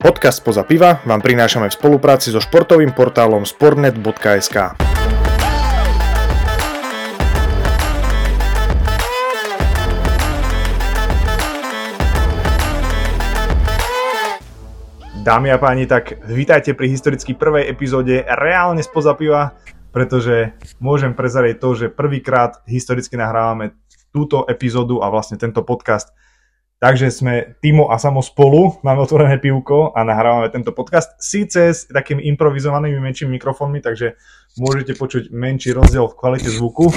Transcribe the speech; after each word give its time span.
Podcast 0.00 0.40
Spoza 0.40 0.64
piva 0.64 1.04
vám 1.04 1.20
prinášame 1.20 1.68
v 1.68 1.76
spolupráci 1.76 2.32
so 2.32 2.40
športovým 2.40 2.96
portálom 2.96 3.44
sportnet.sk. 3.44 4.80
Dámy 15.20 15.52
a 15.52 15.60
páni, 15.60 15.84
tak 15.84 16.16
vítajte 16.24 16.72
pri 16.72 16.88
historicky 16.88 17.36
prvej 17.36 17.68
epizóde 17.68 18.24
reálne 18.24 18.80
spoza 18.80 19.12
piva, 19.12 19.52
pretože 19.92 20.56
môžem 20.80 21.12
prezrieť 21.12 21.60
to, 21.60 21.76
že 21.76 21.92
prvýkrát 21.92 22.64
historicky 22.64 23.20
nahrávame 23.20 23.76
túto 24.16 24.48
epizódu 24.48 25.04
a 25.04 25.12
vlastne 25.12 25.36
tento 25.36 25.60
podcast 25.60 26.16
Takže 26.80 27.12
sme 27.12 27.60
Timo 27.60 27.92
a 27.92 28.00
Samo 28.00 28.24
spolu, 28.24 28.80
máme 28.80 29.04
otvorené 29.04 29.36
pivko 29.36 29.92
a 29.92 30.00
nahrávame 30.00 30.48
tento 30.48 30.72
podcast. 30.72 31.12
Síce 31.20 31.76
s 31.76 31.84
takými 31.84 32.24
improvizovanými 32.32 32.96
menšími 32.96 33.36
mikrofónmi, 33.36 33.84
takže 33.84 34.16
môžete 34.56 34.96
počuť 34.96 35.28
menší 35.28 35.76
rozdiel 35.76 36.08
v 36.08 36.16
kvalite 36.16 36.48
zvuku, 36.48 36.88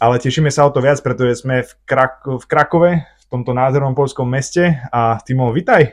ale 0.00 0.16
tešíme 0.16 0.48
sa 0.48 0.64
o 0.64 0.72
to 0.72 0.80
viac, 0.80 0.96
pretože 1.04 1.44
sme 1.44 1.60
v, 1.60 1.72
Krak- 1.84 2.24
v 2.24 2.44
Krakove, 2.48 2.90
v 3.04 3.24
tomto 3.28 3.52
nádhernom 3.52 3.92
polskom 3.92 4.24
meste 4.32 4.80
a 4.88 5.20
Timo, 5.20 5.52
vitaj. 5.52 5.92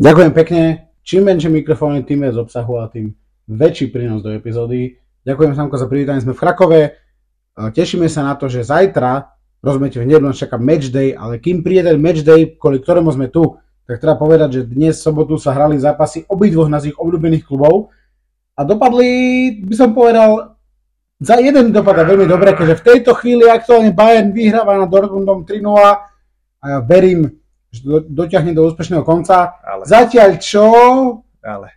Ďakujem 0.00 0.32
pekne. 0.32 0.62
Čím 1.04 1.28
menšie 1.28 1.52
mikrofóny, 1.52 2.00
tým 2.08 2.24
viac 2.24 2.40
obsahu 2.40 2.80
a 2.80 2.88
tým 2.88 3.12
väčší 3.44 3.92
prínos 3.92 4.24
do 4.24 4.32
epizódy. 4.32 4.96
Ďakujem 5.20 5.52
Samko 5.52 5.76
za 5.76 5.84
privítanie, 5.84 6.24
sme 6.24 6.32
v 6.32 6.40
Krakove. 6.40 6.80
Tešíme 7.76 8.08
sa 8.08 8.24
na 8.24 8.40
to, 8.40 8.48
že 8.48 8.64
zajtra 8.64 9.36
Rozumiete, 9.58 9.98
hneď 9.98 10.22
nás 10.22 10.38
čaká 10.38 10.54
match 10.54 10.94
day, 10.94 11.18
ale 11.18 11.42
kým 11.42 11.66
príde 11.66 11.90
ten 11.90 11.98
match 11.98 12.22
day, 12.22 12.54
kvôli 12.54 12.78
ktorému 12.78 13.10
sme 13.10 13.26
tu, 13.26 13.58
tak 13.90 13.98
treba 13.98 14.14
povedať, 14.14 14.62
že 14.62 14.62
dnes 14.70 15.00
sobotu 15.00 15.34
sa 15.34 15.50
hrali 15.50 15.80
zápasy 15.80 16.22
obidvoch 16.30 16.70
našich 16.70 16.94
obľúbených 16.94 17.42
klubov 17.42 17.90
a 18.54 18.62
dopadli, 18.62 19.10
by 19.66 19.74
som 19.74 19.90
povedal, 19.90 20.58
za 21.18 21.42
jeden 21.42 21.74
dopadá 21.74 22.06
veľmi 22.06 22.30
dobre, 22.30 22.54
keďže 22.54 22.78
v 22.78 22.86
tejto 22.86 23.10
chvíli 23.18 23.50
aktuálne 23.50 23.90
Bayern 23.90 24.30
vyhráva 24.30 24.78
na 24.78 24.86
Dortmundom 24.86 25.42
3-0 25.42 25.66
a 25.74 26.64
ja 26.66 26.78
verím, 26.78 27.42
že 27.74 27.82
do, 27.82 27.98
dotiahne 28.06 28.54
do 28.54 28.62
úspešného 28.62 29.02
konca. 29.02 29.58
Ale. 29.66 29.82
Zatiaľ 29.82 30.30
čo? 30.38 30.66
Ale. 31.42 31.74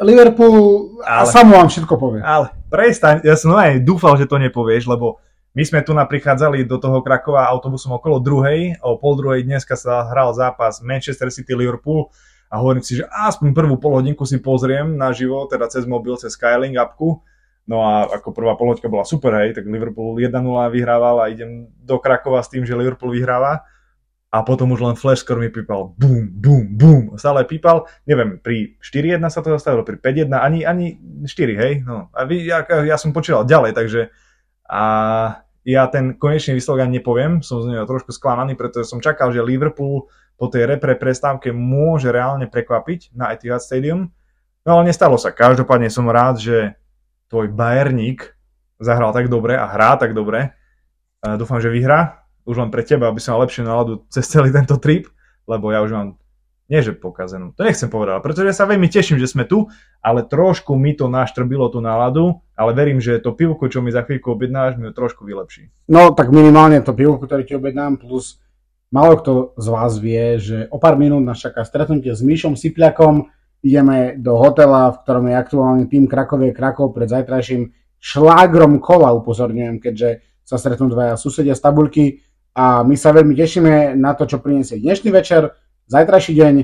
Liverpool 0.00 0.96
ale. 1.04 1.24
a 1.24 1.28
samo 1.28 1.60
vám 1.60 1.68
všetko 1.68 1.94
povie. 2.00 2.24
Ale 2.24 2.56
prestaň, 2.72 3.20
ja 3.20 3.36
som 3.36 3.52
aj 3.52 3.84
dúfal, 3.84 4.16
že 4.16 4.24
to 4.24 4.40
nepovieš, 4.40 4.88
lebo 4.88 5.20
my 5.56 5.62
sme 5.64 5.80
tu 5.80 5.96
naprichádzali 5.96 6.68
do 6.68 6.76
toho 6.76 7.00
Krakova 7.00 7.48
autobusom 7.48 7.96
okolo 7.96 8.20
druhej, 8.20 8.76
o 8.84 9.00
pol 9.00 9.16
druhej 9.16 9.48
dneska 9.48 9.74
sa 9.74 10.04
hral 10.08 10.36
zápas 10.36 10.84
Manchester 10.84 11.32
City 11.32 11.56
Liverpool 11.56 12.12
a 12.48 12.60
hovorím 12.60 12.84
si, 12.84 13.00
že 13.00 13.04
aspoň 13.08 13.52
prvú 13.52 13.76
polhodinku 13.80 14.24
si 14.24 14.40
pozriem 14.40 14.96
na 14.96 15.12
živo, 15.12 15.44
teda 15.48 15.68
cez 15.68 15.84
mobil, 15.84 16.16
cez 16.16 16.32
Skylink 16.32 16.76
appku. 16.76 17.20
No 17.68 17.84
a 17.84 18.08
ako 18.08 18.32
prvá 18.32 18.56
polhoďka 18.56 18.88
bola 18.88 19.04
super, 19.04 19.36
hej, 19.44 19.52
tak 19.52 19.68
Liverpool 19.68 20.16
1-0 20.16 20.32
vyhrával 20.72 21.20
a 21.20 21.28
idem 21.28 21.68
do 21.84 22.00
Krakova 22.00 22.40
s 22.40 22.48
tým, 22.48 22.64
že 22.64 22.72
Liverpool 22.72 23.12
vyhráva. 23.12 23.68
A 24.28 24.44
potom 24.44 24.72
už 24.72 24.84
len 24.84 24.96
flash 24.96 25.24
score 25.24 25.40
mi 25.40 25.48
pípal 25.48 25.96
bum, 25.96 26.28
bum, 26.32 26.64
bum. 26.76 27.02
Stále 27.16 27.48
pípal, 27.48 27.88
neviem, 28.04 28.40
pri 28.40 28.76
4-1 28.80 29.20
sa 29.28 29.40
to 29.44 29.52
zastavilo, 29.52 29.84
pri 29.84 30.00
5-1, 30.00 30.32
ani, 30.32 30.64
ani 30.64 30.96
4, 31.24 31.28
hej. 31.60 31.72
No. 31.84 32.08
A 32.12 32.24
vy, 32.24 32.44
ja, 32.48 32.64
ja 32.64 32.96
som 32.96 33.12
počítal 33.12 33.44
ďalej, 33.44 33.76
takže 33.76 34.12
a 34.68 34.84
ja 35.64 35.84
ten 35.88 36.16
konečný 36.16 36.56
výsledok 36.56 36.84
ani 36.84 37.00
nepoviem, 37.00 37.40
som 37.44 37.60
z 37.60 37.72
neho 37.72 37.84
trošku 37.84 38.12
sklamaný, 38.12 38.56
pretože 38.56 38.88
som 38.88 39.04
čakal, 39.04 39.32
že 39.32 39.44
Liverpool 39.44 40.08
po 40.38 40.46
tej 40.48 40.64
repre 40.64 40.94
prestávke 40.96 41.50
môže 41.52 42.08
reálne 42.08 42.46
prekvapiť 42.48 43.12
na 43.12 43.34
Etihad 43.34 43.60
Stadium. 43.60 44.12
No 44.64 44.78
ale 44.78 44.92
nestalo 44.92 45.16
sa. 45.16 45.34
Každopádne 45.34 45.88
som 45.88 46.08
rád, 46.08 46.40
že 46.40 46.76
tvoj 47.32 47.52
Bayerník 47.52 48.36
zahral 48.78 49.10
tak 49.12 49.26
dobre 49.32 49.58
a 49.58 49.66
hrá 49.66 49.98
tak 49.98 50.14
dobre. 50.14 50.54
Dúfam, 51.20 51.58
že 51.58 51.72
vyhrá. 51.72 52.22
Už 52.48 52.56
len 52.56 52.72
pre 52.72 52.80
teba, 52.80 53.10
aby 53.10 53.20
som 53.20 53.36
mal 53.36 53.44
lepšiu 53.44 53.66
náladu 53.66 54.06
cez 54.08 54.24
celý 54.24 54.48
tento 54.54 54.80
trip, 54.80 55.10
lebo 55.44 55.68
ja 55.68 55.84
už 55.84 55.90
mám 55.92 56.08
nie 56.68 56.84
že 56.84 56.92
pokazenú, 56.92 57.56
to 57.56 57.64
nechcem 57.64 57.88
povedať, 57.88 58.20
pretože 58.20 58.48
ja 58.52 58.56
sa 58.56 58.68
veľmi 58.68 58.92
teším, 58.92 59.16
že 59.16 59.24
sme 59.24 59.48
tu, 59.48 59.72
ale 60.04 60.20
trošku 60.22 60.76
mi 60.76 60.92
to 60.92 61.08
naštrbilo 61.08 61.72
tú 61.72 61.80
náladu, 61.80 62.44
ale 62.52 62.76
verím, 62.76 63.00
že 63.00 63.16
to 63.24 63.32
pivko, 63.32 63.72
čo 63.72 63.80
mi 63.80 63.88
za 63.88 64.04
chvíľku 64.04 64.28
objednáš, 64.28 64.76
mi 64.76 64.92
to 64.92 64.94
trošku 64.94 65.24
vylepší. 65.24 65.72
No 65.88 66.12
tak 66.12 66.28
minimálne 66.28 66.84
to 66.84 66.92
pivko, 66.92 67.24
ktoré 67.24 67.48
ti 67.48 67.56
objednám, 67.56 67.96
plus 67.96 68.36
málo 68.92 69.16
kto 69.16 69.56
z 69.56 69.66
vás 69.72 69.96
vie, 69.96 70.36
že 70.36 70.68
o 70.68 70.76
pár 70.76 71.00
minút 71.00 71.24
nás 71.24 71.40
čaká 71.40 71.64
stretnutie 71.64 72.12
s 72.12 72.20
Myšom 72.20 72.52
Sipliakom, 72.52 73.32
ideme 73.64 74.14
do 74.20 74.38
hotela, 74.38 74.92
v 74.92 75.00
ktorom 75.02 75.24
je 75.32 75.34
aktuálne 75.34 75.84
tým 75.90 76.06
Krakovie 76.06 76.54
Krakov. 76.54 76.94
Pred 76.94 77.10
zajtrajším 77.10 77.74
šlágrom 77.98 78.78
kola, 78.78 79.10
upozorňujem, 79.18 79.82
keďže 79.82 80.22
sa 80.46 80.56
stretnú 80.56 80.88
dvaja 80.88 81.18
susedia 81.18 81.58
z 81.58 81.64
tabulky 81.64 82.04
a 82.54 82.86
my 82.86 82.94
sa 82.94 83.12
veľmi 83.12 83.34
tešíme 83.34 83.98
na 83.98 84.14
to, 84.14 84.24
čo 84.24 84.40
priniesie 84.40 84.80
dnešný 84.80 85.10
večer 85.12 85.52
zajtrajší 85.88 86.32
deň 86.36 86.54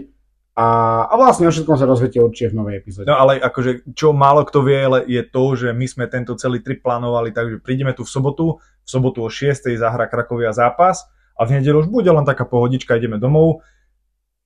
a, 0.54 0.66
a 1.10 1.14
vlastne 1.18 1.50
o 1.50 1.52
všetkom 1.52 1.74
sa 1.74 1.82
dozviete 1.82 2.22
určite 2.22 2.54
v 2.54 2.58
novej 2.62 2.74
epizóde. 2.78 3.10
No 3.10 3.18
ale 3.18 3.42
akože, 3.42 3.90
čo 3.90 4.14
málo 4.14 4.46
kto 4.46 4.62
vie, 4.62 4.86
je 5.10 5.22
to, 5.26 5.44
že 5.58 5.74
my 5.74 5.86
sme 5.90 6.06
tento 6.06 6.38
celý 6.38 6.62
trip 6.62 6.78
plánovali, 6.78 7.34
takže 7.34 7.58
prídeme 7.58 7.90
tu 7.90 8.06
v 8.06 8.10
sobotu, 8.14 8.62
v 8.62 8.88
sobotu 8.88 9.26
o 9.26 9.30
6. 9.32 9.74
zahra 9.74 10.06
Krakovia 10.06 10.54
zápas 10.54 11.10
a 11.34 11.42
v 11.42 11.58
nedelu 11.58 11.82
už 11.82 11.90
bude 11.90 12.06
len 12.06 12.22
taká 12.22 12.46
pohodička, 12.46 12.94
ideme 12.94 13.18
domov. 13.18 13.66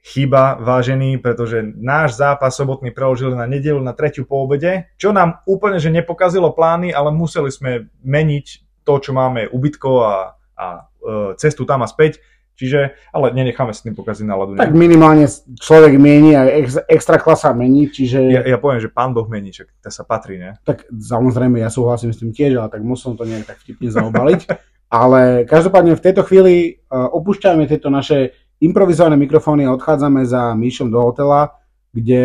Chyba, 0.00 0.56
vážený, 0.56 1.20
pretože 1.20 1.60
náš 1.76 2.16
zápas 2.16 2.56
sobotný 2.56 2.88
preložili 2.88 3.36
na 3.36 3.44
nedelu 3.44 3.82
na 3.82 3.92
tretiu 3.92 4.24
po 4.24 4.40
obede, 4.40 4.88
čo 4.96 5.12
nám 5.12 5.44
úplne 5.44 5.76
že 5.76 5.92
nepokazilo 5.92 6.56
plány, 6.56 6.88
ale 6.88 7.12
museli 7.12 7.52
sme 7.52 7.92
meniť 8.00 8.46
to, 8.88 8.94
čo 8.96 9.12
máme 9.12 9.52
ubytko 9.52 9.90
a, 10.00 10.14
a 10.56 10.66
e, 10.88 11.36
cestu 11.36 11.68
tam 11.68 11.84
a 11.84 11.90
späť 11.90 12.24
Čiže, 12.58 12.98
ale 13.14 13.30
nenecháme 13.38 13.70
s 13.70 13.86
tým 13.86 13.94
pokaziť 13.94 14.26
náladu. 14.26 14.58
Tak 14.58 14.74
minimálne 14.74 15.30
človek 15.62 15.94
mení 15.94 16.34
a 16.34 16.42
ex, 16.50 16.74
extra 16.90 17.14
klasa 17.22 17.54
mení, 17.54 17.86
čiže... 17.86 18.18
Ja, 18.18 18.42
ja 18.42 18.58
poviem, 18.58 18.82
že 18.82 18.90
pán 18.90 19.14
Boh 19.14 19.30
mení, 19.30 19.54
čak 19.54 19.70
to 19.78 19.94
sa 19.94 20.02
patrí, 20.02 20.42
ne? 20.42 20.58
Tak 20.66 20.90
samozrejme, 20.90 21.62
ja 21.62 21.70
súhlasím 21.70 22.10
s 22.10 22.18
tým 22.18 22.34
tiež, 22.34 22.58
ale 22.58 22.66
tak 22.66 22.82
musím 22.82 23.14
to 23.14 23.22
nejak 23.22 23.46
tak 23.46 23.62
vtipne 23.62 23.94
zaobaliť. 23.94 24.40
ale 24.90 25.46
každopádne 25.46 25.94
v 25.94 26.04
tejto 26.04 26.26
chvíli 26.26 26.82
uh, 26.90 27.06
opúšťame 27.14 27.70
tieto 27.70 27.94
naše 27.94 28.34
improvizované 28.58 29.14
mikrofóny 29.14 29.62
a 29.62 29.78
odchádzame 29.78 30.26
za 30.26 30.50
Míšom 30.58 30.90
do 30.90 30.98
hotela, 30.98 31.54
kde 31.94 32.24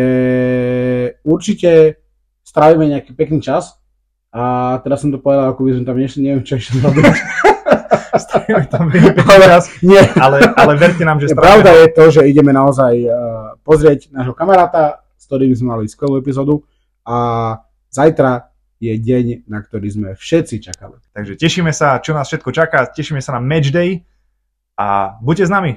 určite 1.22 2.02
strávime 2.42 2.90
nejaký 2.90 3.14
pekný 3.14 3.38
čas. 3.38 3.78
A 4.34 4.76
teraz 4.82 4.98
som 4.98 5.14
to 5.14 5.22
povedal, 5.22 5.54
ako 5.54 5.62
by 5.62 5.78
som 5.78 5.86
tam 5.86 5.94
nešli, 5.94 6.26
neviem, 6.26 6.42
čo 6.42 6.58
ešte 6.58 6.82
zrobiť. 6.82 7.06
Stavíme 8.14 8.64
tam 8.70 8.90
ale, 8.90 9.44
čas, 9.46 9.70
nie. 9.82 10.00
Ale, 10.20 10.42
ale 10.54 10.72
verte 10.76 11.02
nám, 11.02 11.18
že 11.22 11.32
strávime. 11.32 11.44
Pravda 11.44 11.70
je 11.74 11.88
to, 11.92 12.04
že 12.10 12.20
ideme 12.28 12.52
naozaj 12.52 12.94
uh, 13.04 13.12
pozrieť 13.62 14.12
nášho 14.14 14.34
kamaráta, 14.36 15.02
s 15.18 15.24
ktorým 15.26 15.54
sme 15.56 15.68
mali 15.78 15.84
skvelú 15.88 16.20
epizódu 16.20 16.62
a 17.06 17.16
zajtra 17.88 18.50
je 18.82 18.92
deň, 18.98 19.48
na 19.48 19.64
ktorý 19.64 19.88
sme 19.88 20.08
všetci 20.18 20.60
čakali. 20.60 21.00
Takže 21.14 21.38
tešíme 21.40 21.72
sa, 21.72 22.02
čo 22.02 22.12
nás 22.12 22.28
všetko 22.28 22.50
čaká, 22.52 22.84
tešíme 22.90 23.22
sa 23.22 23.38
na 23.38 23.40
match 23.40 23.72
day 23.72 24.04
a 24.76 25.16
buďte 25.22 25.48
s 25.48 25.52
nami. 25.52 25.72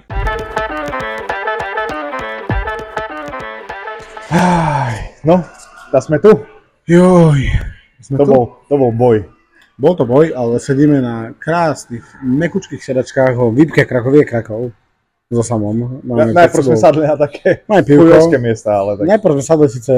No, 5.27 5.43
tak 5.91 6.07
sme 6.07 6.23
tu. 6.23 6.39
Joj. 6.87 7.51
Sme 7.99 8.15
to, 8.15 8.23
tu? 8.23 8.31
Bol, 8.31 8.43
to 8.71 8.75
bol 8.79 8.91
boj. 8.95 9.27
Bol 9.77 9.93
to 9.93 10.09
boj, 10.09 10.33
ale 10.33 10.57
sedíme 10.57 10.97
na 11.05 11.37
krásnych, 11.37 12.01
mekučkých 12.25 12.81
sedačkách 12.81 13.37
o 13.37 13.53
výpke 13.53 13.85
Krakovie 13.85 14.25
Krakov 14.25 14.73
so 15.29 15.43
samom. 15.45 16.01
Máme 16.01 16.33
Na, 16.33 16.49
najprv 16.49 16.73
sme 16.73 16.77
sadli 16.81 17.05
na 17.05 17.13
také 17.13 17.61
chujovské 17.69 18.41
miesta, 18.41 18.73
ale 18.73 18.97
tak... 18.97 19.05
Najprv 19.05 19.33
sme 19.37 19.45
sadli 19.45 19.67
síce 19.69 19.93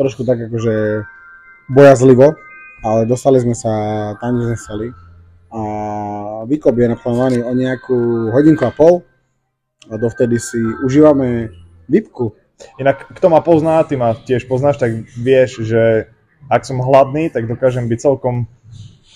trošku 0.00 0.24
tak 0.24 0.48
akože 0.48 1.04
bojazlivo, 1.68 2.40
ale 2.80 3.04
dostali 3.04 3.36
sme 3.44 3.52
sa 3.52 3.68
tam, 4.16 4.40
kde 4.40 4.44
sme 4.48 4.56
chceli. 4.56 4.86
A 5.52 5.60
výkop 6.48 6.72
je 6.80 6.88
naplánovaný 6.88 7.38
o 7.44 7.52
nejakú 7.52 8.32
hodinku 8.32 8.64
a 8.64 8.72
pol 8.72 9.04
a 9.92 10.00
dovtedy 10.00 10.40
si 10.40 10.56
užívame 10.88 11.52
výpku. 11.84 12.32
Inak, 12.80 13.12
kto 13.12 13.28
ma 13.28 13.44
pozná, 13.44 13.84
ty 13.84 14.00
ma 14.00 14.16
tiež 14.16 14.48
poznáš, 14.48 14.80
tak 14.80 15.04
vieš, 15.20 15.68
že 15.68 16.08
ak 16.48 16.64
som 16.64 16.80
hladný, 16.80 17.28
tak 17.28 17.44
dokážem 17.44 17.92
byť 17.92 17.98
celkom 18.00 18.48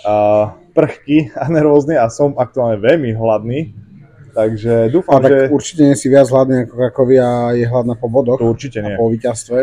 uh, 0.06 0.54
prchky 0.72 1.30
a 1.34 1.48
nervózny 1.48 1.98
a 1.98 2.08
som 2.08 2.34
aktuálne 2.38 2.80
veľmi 2.80 3.14
hladný. 3.14 3.74
Takže 4.32 4.88
dúfam, 4.88 5.20
a 5.20 5.28
že... 5.28 5.52
určite 5.52 5.84
nie 5.84 5.96
si 5.96 6.08
viac 6.08 6.24
hladný 6.32 6.64
ako 6.64 6.74
Krakovia 6.80 7.52
je 7.52 7.68
hladná 7.68 7.94
po 8.00 8.08
bodoch. 8.08 8.40
To 8.40 8.48
určite 8.48 8.80
nie. 8.80 8.96
A 8.96 8.96
po 8.96 9.12
víťazstve, 9.12 9.58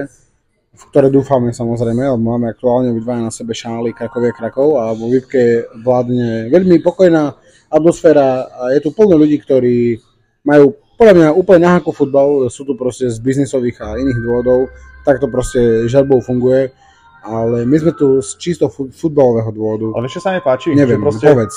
v 0.78 0.84
ktoré 0.94 1.10
dúfame 1.10 1.50
samozrejme, 1.50 2.06
lebo 2.06 2.22
máme 2.22 2.54
aktuálne 2.54 2.94
obidvaja 2.94 3.26
na 3.26 3.34
sebe 3.34 3.58
šály 3.58 3.98
Krakovia 3.98 4.30
Krakov 4.30 4.78
a 4.78 4.94
vo 4.94 5.10
výpke 5.10 5.66
vládne 5.82 6.54
veľmi 6.54 6.86
pokojná 6.86 7.34
atmosféra 7.74 8.46
a 8.46 8.70
je 8.78 8.80
tu 8.86 8.94
plno 8.94 9.18
ľudí, 9.18 9.42
ktorí 9.42 9.98
majú 10.46 10.78
podľa 11.00 11.16
mňa 11.16 11.30
úplne 11.32 11.62
na 11.64 11.80
futbal, 11.80 12.52
sú 12.52 12.68
tu 12.68 12.76
proste 12.76 13.08
z 13.08 13.18
biznisových 13.24 13.80
a 13.80 13.96
iných 13.96 14.20
dôvodov, 14.20 14.68
tak 15.08 15.24
to 15.24 15.32
proste 15.32 15.88
žalbou 15.88 16.20
funguje, 16.20 16.76
ale 17.24 17.68
my 17.68 17.78
sme 17.80 17.92
tu 17.96 18.24
z 18.24 18.30
čisto 18.40 18.72
futbalového 18.72 19.52
dôvodu. 19.52 19.88
Ale 19.96 20.08
čo 20.08 20.24
sa 20.24 20.32
mi 20.32 20.40
páči? 20.40 20.72
Neviem, 20.72 21.00
že 21.00 21.06
proste 21.06 21.28
povedz. 21.32 21.56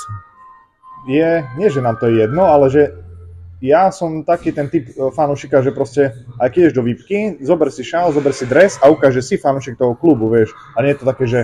je, 1.06 1.31
nie 1.59 1.69
že 1.70 1.81
nám 1.82 1.99
to 1.99 2.11
je 2.11 2.26
jedno, 2.26 2.47
ale 2.47 2.67
že 2.70 2.82
ja 3.62 3.94
som 3.94 4.26
taký 4.26 4.50
ten 4.50 4.67
typ 4.67 4.91
e, 4.91 5.14
fanúšika, 5.14 5.62
že 5.62 5.70
proste, 5.70 6.26
aj 6.43 6.50
keď 6.50 6.59
ideš 6.59 6.75
do 6.75 6.82
výpky, 6.82 7.38
zober 7.47 7.70
si 7.70 7.87
šál, 7.87 8.11
zober 8.11 8.35
si 8.35 8.50
dres 8.50 8.75
a 8.82 8.91
ukáže 8.91 9.23
si 9.23 9.38
fanúšik 9.38 9.79
toho 9.79 9.94
klubu, 9.94 10.26
vieš. 10.26 10.50
A 10.75 10.82
nie 10.82 10.91
je 10.91 10.99
to 10.99 11.06
také, 11.06 11.25
že 11.31 11.41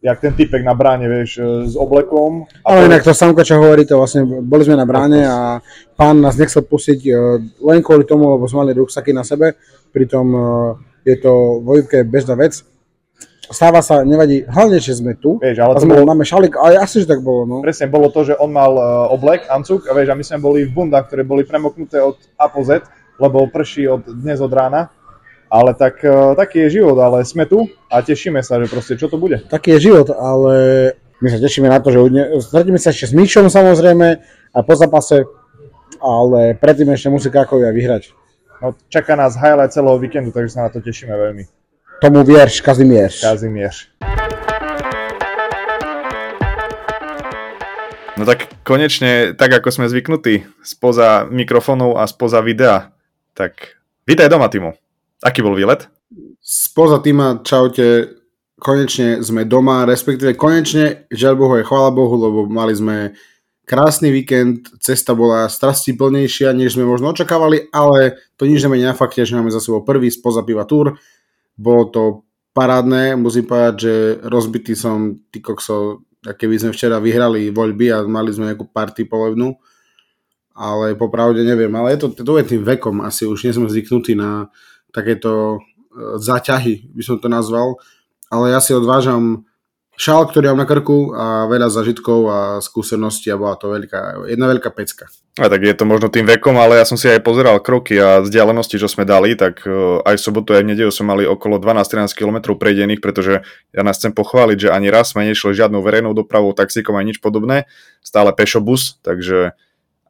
jak 0.00 0.16
ten 0.16 0.32
typek 0.32 0.64
na 0.64 0.72
bráne, 0.72 1.04
vieš, 1.04 1.36
e, 1.36 1.68
s 1.68 1.76
oblekom. 1.76 2.48
A 2.64 2.72
Ale 2.72 2.88
inak 2.88 3.04
to 3.04 3.12
Samko, 3.12 3.44
čo 3.44 3.60
hovorí, 3.60 3.84
to 3.84 4.00
vlastne 4.00 4.24
boli 4.24 4.64
sme 4.64 4.80
na 4.80 4.88
bráne 4.88 5.28
a 5.28 5.60
pán 5.92 6.24
nás 6.24 6.40
nechcel 6.40 6.64
pustiť 6.64 7.00
e, 7.04 7.12
len 7.60 7.84
kvôli 7.84 8.08
tomu, 8.08 8.32
lebo 8.32 8.48
sme 8.48 8.64
mali 8.64 8.72
ruksaky 8.72 9.12
na 9.12 9.20
sebe, 9.20 9.52
pritom 9.92 10.24
je 11.04 11.16
to 11.20 11.60
vo 11.60 11.76
výpke 11.76 12.00
bežná 12.08 12.32
vec. 12.32 12.64
Stáva 13.48 13.80
sa, 13.80 14.04
nevadí, 14.04 14.44
hlavne, 14.44 14.76
že 14.76 14.92
sme 14.92 15.16
tu 15.16 15.40
Vieš, 15.40 15.56
ale 15.64 15.72
a 15.72 15.80
sme, 15.80 15.96
bolo, 15.96 16.12
máme 16.12 16.24
šalik, 16.24 16.52
ale 16.60 16.76
asi, 16.76 17.04
že 17.04 17.08
tak 17.08 17.24
bolo, 17.24 17.48
no. 17.48 17.56
presne 17.64 17.88
bolo 17.88 18.12
to, 18.12 18.20
že 18.28 18.36
on 18.36 18.52
mal 18.52 18.72
uh, 18.76 19.08
oblek, 19.08 19.48
ancuk, 19.48 19.88
a 19.88 19.96
vieš, 19.96 20.12
a 20.12 20.18
my 20.20 20.24
sme 20.24 20.38
boli 20.44 20.68
v 20.68 20.72
bundách, 20.76 21.08
ktoré 21.08 21.24
boli 21.24 21.48
premoknuté 21.48 21.96
od 21.96 22.20
A 22.36 22.52
po 22.52 22.60
Z, 22.60 22.84
lebo 23.16 23.48
prší 23.48 23.88
od 23.88 24.04
dnes 24.04 24.36
od 24.44 24.52
rána. 24.52 24.92
Ale 25.48 25.72
tak, 25.72 26.04
uh, 26.04 26.36
taký 26.36 26.68
je 26.68 26.84
život, 26.84 27.00
ale 27.00 27.24
sme 27.24 27.48
tu 27.48 27.72
a 27.88 28.04
tešíme 28.04 28.44
sa, 28.44 28.60
že 28.60 28.68
proste 28.68 29.00
čo 29.00 29.08
to 29.08 29.16
bude. 29.16 29.40
Taký 29.48 29.80
je 29.80 29.88
život, 29.88 30.12
ale 30.12 30.54
my 31.24 31.28
sa 31.32 31.40
tešíme 31.40 31.72
na 31.72 31.80
to, 31.80 31.88
že 31.88 31.98
stretneme 32.44 32.76
sa 32.76 32.92
ešte 32.92 33.10
s 33.10 33.14
Míšom 33.16 33.48
samozrejme 33.48 34.06
a 34.52 34.58
po 34.60 34.74
zápase, 34.76 35.24
ale 36.04 36.52
predtým 36.52 36.92
ešte 36.92 37.08
musí 37.08 37.32
Krakovia 37.32 37.72
vyhrať. 37.72 38.12
No, 38.60 38.76
čaká 38.92 39.16
nás 39.16 39.40
highlight 39.40 39.72
celého 39.72 39.96
víkendu, 39.96 40.36
takže 40.36 40.52
sa 40.52 40.66
na 40.66 40.70
to 40.70 40.84
tešíme 40.84 41.16
veľmi. 41.16 41.57
Tomu 41.98 42.22
vierš, 42.22 42.62
Kazimierš. 42.62 43.26
Kazimierz. 43.26 43.90
No 48.14 48.22
tak 48.22 48.46
konečne, 48.62 49.34
tak 49.34 49.50
ako 49.58 49.74
sme 49.74 49.90
zvyknutí, 49.90 50.46
spoza 50.62 51.26
mikrofónov 51.26 51.98
a 51.98 52.06
spoza 52.06 52.38
videa. 52.38 52.94
Tak 53.34 53.82
vítaj 54.06 54.30
doma, 54.30 54.46
Timo. 54.46 54.78
Aký 55.26 55.42
bol 55.42 55.58
výlet? 55.58 55.90
Spoza 56.38 57.02
týma, 57.02 57.42
čaute, 57.42 58.14
konečne 58.62 59.18
sme 59.18 59.42
doma, 59.42 59.82
respektíve 59.82 60.38
konečne, 60.38 61.10
žiaľ 61.10 61.34
Bohu 61.34 61.58
je 61.58 61.66
chvála 61.66 61.90
Bohu, 61.90 62.14
lebo 62.14 62.46
mali 62.46 62.78
sme 62.78 63.18
krásny 63.66 64.14
víkend, 64.14 64.70
cesta 64.78 65.18
bola 65.18 65.50
strasti 65.50 65.98
plnejšia, 65.98 66.54
než 66.54 66.78
sme 66.78 66.86
možno 66.86 67.10
očakávali, 67.10 67.74
ale 67.74 68.22
to 68.38 68.46
nič 68.46 68.62
nemení 68.62 68.86
na 68.86 68.94
fakte, 68.94 69.26
že 69.26 69.34
máme 69.34 69.50
za 69.50 69.58
sebou 69.58 69.82
prvý 69.82 70.14
spoza 70.14 70.46
piva 70.46 70.62
tour. 70.62 70.94
Bolo 71.58 71.82
to 71.90 72.02
parádne, 72.54 73.18
musím 73.18 73.50
povedať, 73.50 73.74
že 73.82 73.94
rozbitý 74.22 74.78
som, 74.78 75.18
ty 75.30 75.42
kokso, 75.42 76.06
keby 76.22 76.58
sme 76.58 76.70
včera 76.74 77.02
vyhrali 77.02 77.50
voľby 77.50 77.90
a 77.94 78.02
mali 78.06 78.30
sme 78.30 78.50
nejakú 78.50 78.70
party 78.70 79.06
polevnú, 79.06 79.58
ale 80.58 80.98
popravde 80.98 81.42
neviem, 81.46 81.70
ale 81.74 81.94
je 81.94 82.06
to, 82.06 82.06
to 82.18 82.38
je 82.38 82.56
tým 82.56 82.62
vekom, 82.66 83.02
asi 83.02 83.26
už 83.26 83.46
nie 83.46 83.54
sme 83.54 83.70
zvyknutí 83.70 84.18
na 84.18 84.50
takéto 84.90 85.58
e, 85.58 86.18
zaťahy, 86.18 86.90
by 86.94 87.02
som 87.02 87.22
to 87.22 87.30
nazval, 87.30 87.78
ale 88.30 88.50
ja 88.50 88.58
si 88.58 88.74
odvážam 88.74 89.47
šál, 89.98 90.30
ktorý 90.30 90.54
mám 90.54 90.62
na 90.62 90.66
krku 90.70 91.10
a 91.12 91.50
veľa 91.50 91.68
zažitkov 91.74 92.20
a 92.30 92.38
skúseností 92.62 93.34
a 93.34 93.36
bola 93.36 93.58
to 93.58 93.74
veľká, 93.74 94.30
jedna 94.30 94.46
veľká 94.46 94.70
pecka. 94.70 95.10
A 95.38 95.46
tak 95.50 95.66
je 95.66 95.74
to 95.74 95.86
možno 95.86 96.10
tým 96.10 96.26
vekom, 96.26 96.54
ale 96.58 96.78
ja 96.78 96.86
som 96.86 96.98
si 96.98 97.06
aj 97.10 97.22
pozeral 97.22 97.58
kroky 97.62 97.98
a 97.98 98.22
vzdialenosti, 98.22 98.78
čo 98.78 98.86
sme 98.86 99.02
dali, 99.02 99.34
tak 99.34 99.66
eh, 99.66 99.74
aj 100.06 100.14
v 100.18 100.24
sobotu, 100.24 100.54
aj 100.54 100.62
v 100.62 100.70
nedelu 100.74 100.94
sme 100.94 101.18
mali 101.18 101.24
okolo 101.26 101.58
12-13 101.58 102.14
km 102.14 102.54
prejdených, 102.54 103.02
pretože 103.02 103.42
ja 103.74 103.82
nás 103.82 103.98
chcem 103.98 104.14
pochváliť, 104.14 104.66
že 104.66 104.68
ani 104.70 104.88
raz 104.88 105.14
sme 105.14 105.26
nešli 105.26 105.58
žiadnou 105.58 105.82
verejnou 105.82 106.14
dopravou, 106.14 106.54
taxíkom 106.54 106.94
ani 106.94 107.14
nič 107.14 107.18
podobné, 107.18 107.66
stále 108.06 108.30
pešobus, 108.30 109.02
takže 109.02 109.58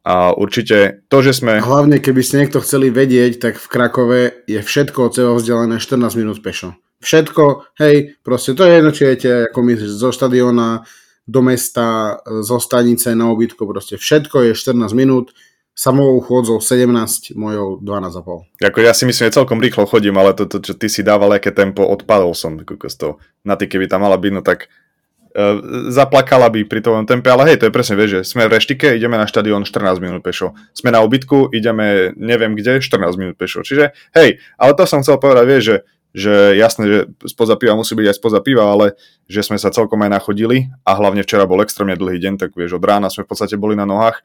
a 0.09 0.33
určite 0.33 1.05
to, 1.13 1.21
že 1.21 1.37
sme... 1.37 1.61
Hlavne, 1.61 2.01
keby 2.01 2.25
ste 2.25 2.41
niekto 2.41 2.65
chceli 2.65 2.89
vedieť, 2.89 3.45
tak 3.45 3.61
v 3.61 3.67
Krakove 3.69 4.21
je 4.49 4.57
všetko 4.65 4.99
od 5.05 5.13
seba 5.13 5.33
vzdialené 5.37 5.77
14 5.77 6.17
minút 6.17 6.41
pešo. 6.41 6.81
Všetko, 6.99 7.75
hej, 7.79 8.19
proste 8.27 8.59
to 8.59 8.67
je 8.67 8.73
jedno, 8.75 8.91
či 8.91 9.03
idete 9.07 9.31
ako 9.51 9.59
my 9.63 9.73
zo 9.79 10.11
štadiona 10.11 10.83
do 11.29 11.41
mesta, 11.45 12.19
zo 12.25 12.59
stanice 12.59 13.15
na 13.15 13.31
obytko, 13.31 13.69
proste 13.69 14.01
všetko 14.01 14.51
je 14.51 14.53
14 14.57 14.97
minút, 14.97 15.31
samou 15.79 16.19
chôdzou 16.19 16.59
17, 16.59 17.39
mojou 17.39 17.79
12,5. 17.79 18.67
Ako 18.67 18.79
ja 18.83 18.91
si 18.91 19.07
myslím, 19.07 19.31
že 19.31 19.39
celkom 19.39 19.63
rýchlo 19.63 19.87
chodím, 19.87 20.19
ale 20.19 20.35
to, 20.35 20.51
to 20.51 20.59
čo 20.59 20.75
ty 20.75 20.91
si 20.91 21.07
dával, 21.07 21.31
aké 21.31 21.55
tempo, 21.55 21.87
odpadol 21.87 22.35
som 22.35 22.59
kokos 22.59 22.99
to. 22.99 23.23
Na 23.47 23.55
ty, 23.55 23.71
keby 23.71 23.87
tam 23.87 24.03
mala 24.03 24.19
byť, 24.19 24.33
no 24.35 24.43
tak 24.43 24.67
uh, 25.39 25.63
zaplakala 25.95 26.51
by 26.51 26.67
pri 26.67 26.83
tom 26.83 27.07
tempe, 27.07 27.31
ale 27.31 27.55
hej, 27.55 27.63
to 27.63 27.71
je 27.71 27.77
presne, 27.79 27.95
vieš, 27.95 28.11
že 28.11 28.21
sme 28.35 28.51
v 28.51 28.59
reštike, 28.59 28.99
ideme 28.99 29.15
na 29.15 29.31
štadión 29.31 29.63
14 29.63 30.03
minút 30.03 30.27
pešo. 30.27 30.59
Sme 30.75 30.91
na 30.91 30.99
obytku, 30.99 31.55
ideme 31.55 32.11
neviem 32.19 32.59
kde, 32.59 32.83
14 32.83 33.15
minút 33.15 33.39
pešo. 33.39 33.63
Čiže 33.63 33.95
hej, 34.19 34.43
ale 34.59 34.73
to 34.75 34.83
som 34.83 35.07
chcel 35.07 35.23
povedať, 35.23 35.47
vieš, 35.47 35.63
že, 35.63 35.77
že 36.17 36.57
jasné, 36.57 36.85
že 36.89 36.99
spoza 37.29 37.55
piva 37.61 37.77
musí 37.77 37.93
byť 37.93 38.07
aj 38.09 38.17
spoza 38.17 38.41
piva, 38.41 38.73
ale 38.73 38.97
že 39.29 39.45
sme 39.45 39.61
sa 39.61 39.69
celkom 39.69 40.01
aj 40.05 40.11
nachodili 40.11 40.73
a 40.83 40.97
hlavne 40.97 41.21
včera 41.21 41.45
bol 41.45 41.61
extrémne 41.61 41.95
dlhý 41.95 42.17
deň, 42.17 42.35
tak 42.41 42.57
vieš, 42.57 42.81
od 42.81 42.85
rána 42.85 43.13
sme 43.13 43.29
v 43.29 43.31
podstate 43.31 43.61
boli 43.61 43.77
na 43.77 43.85
nohách 43.85 44.25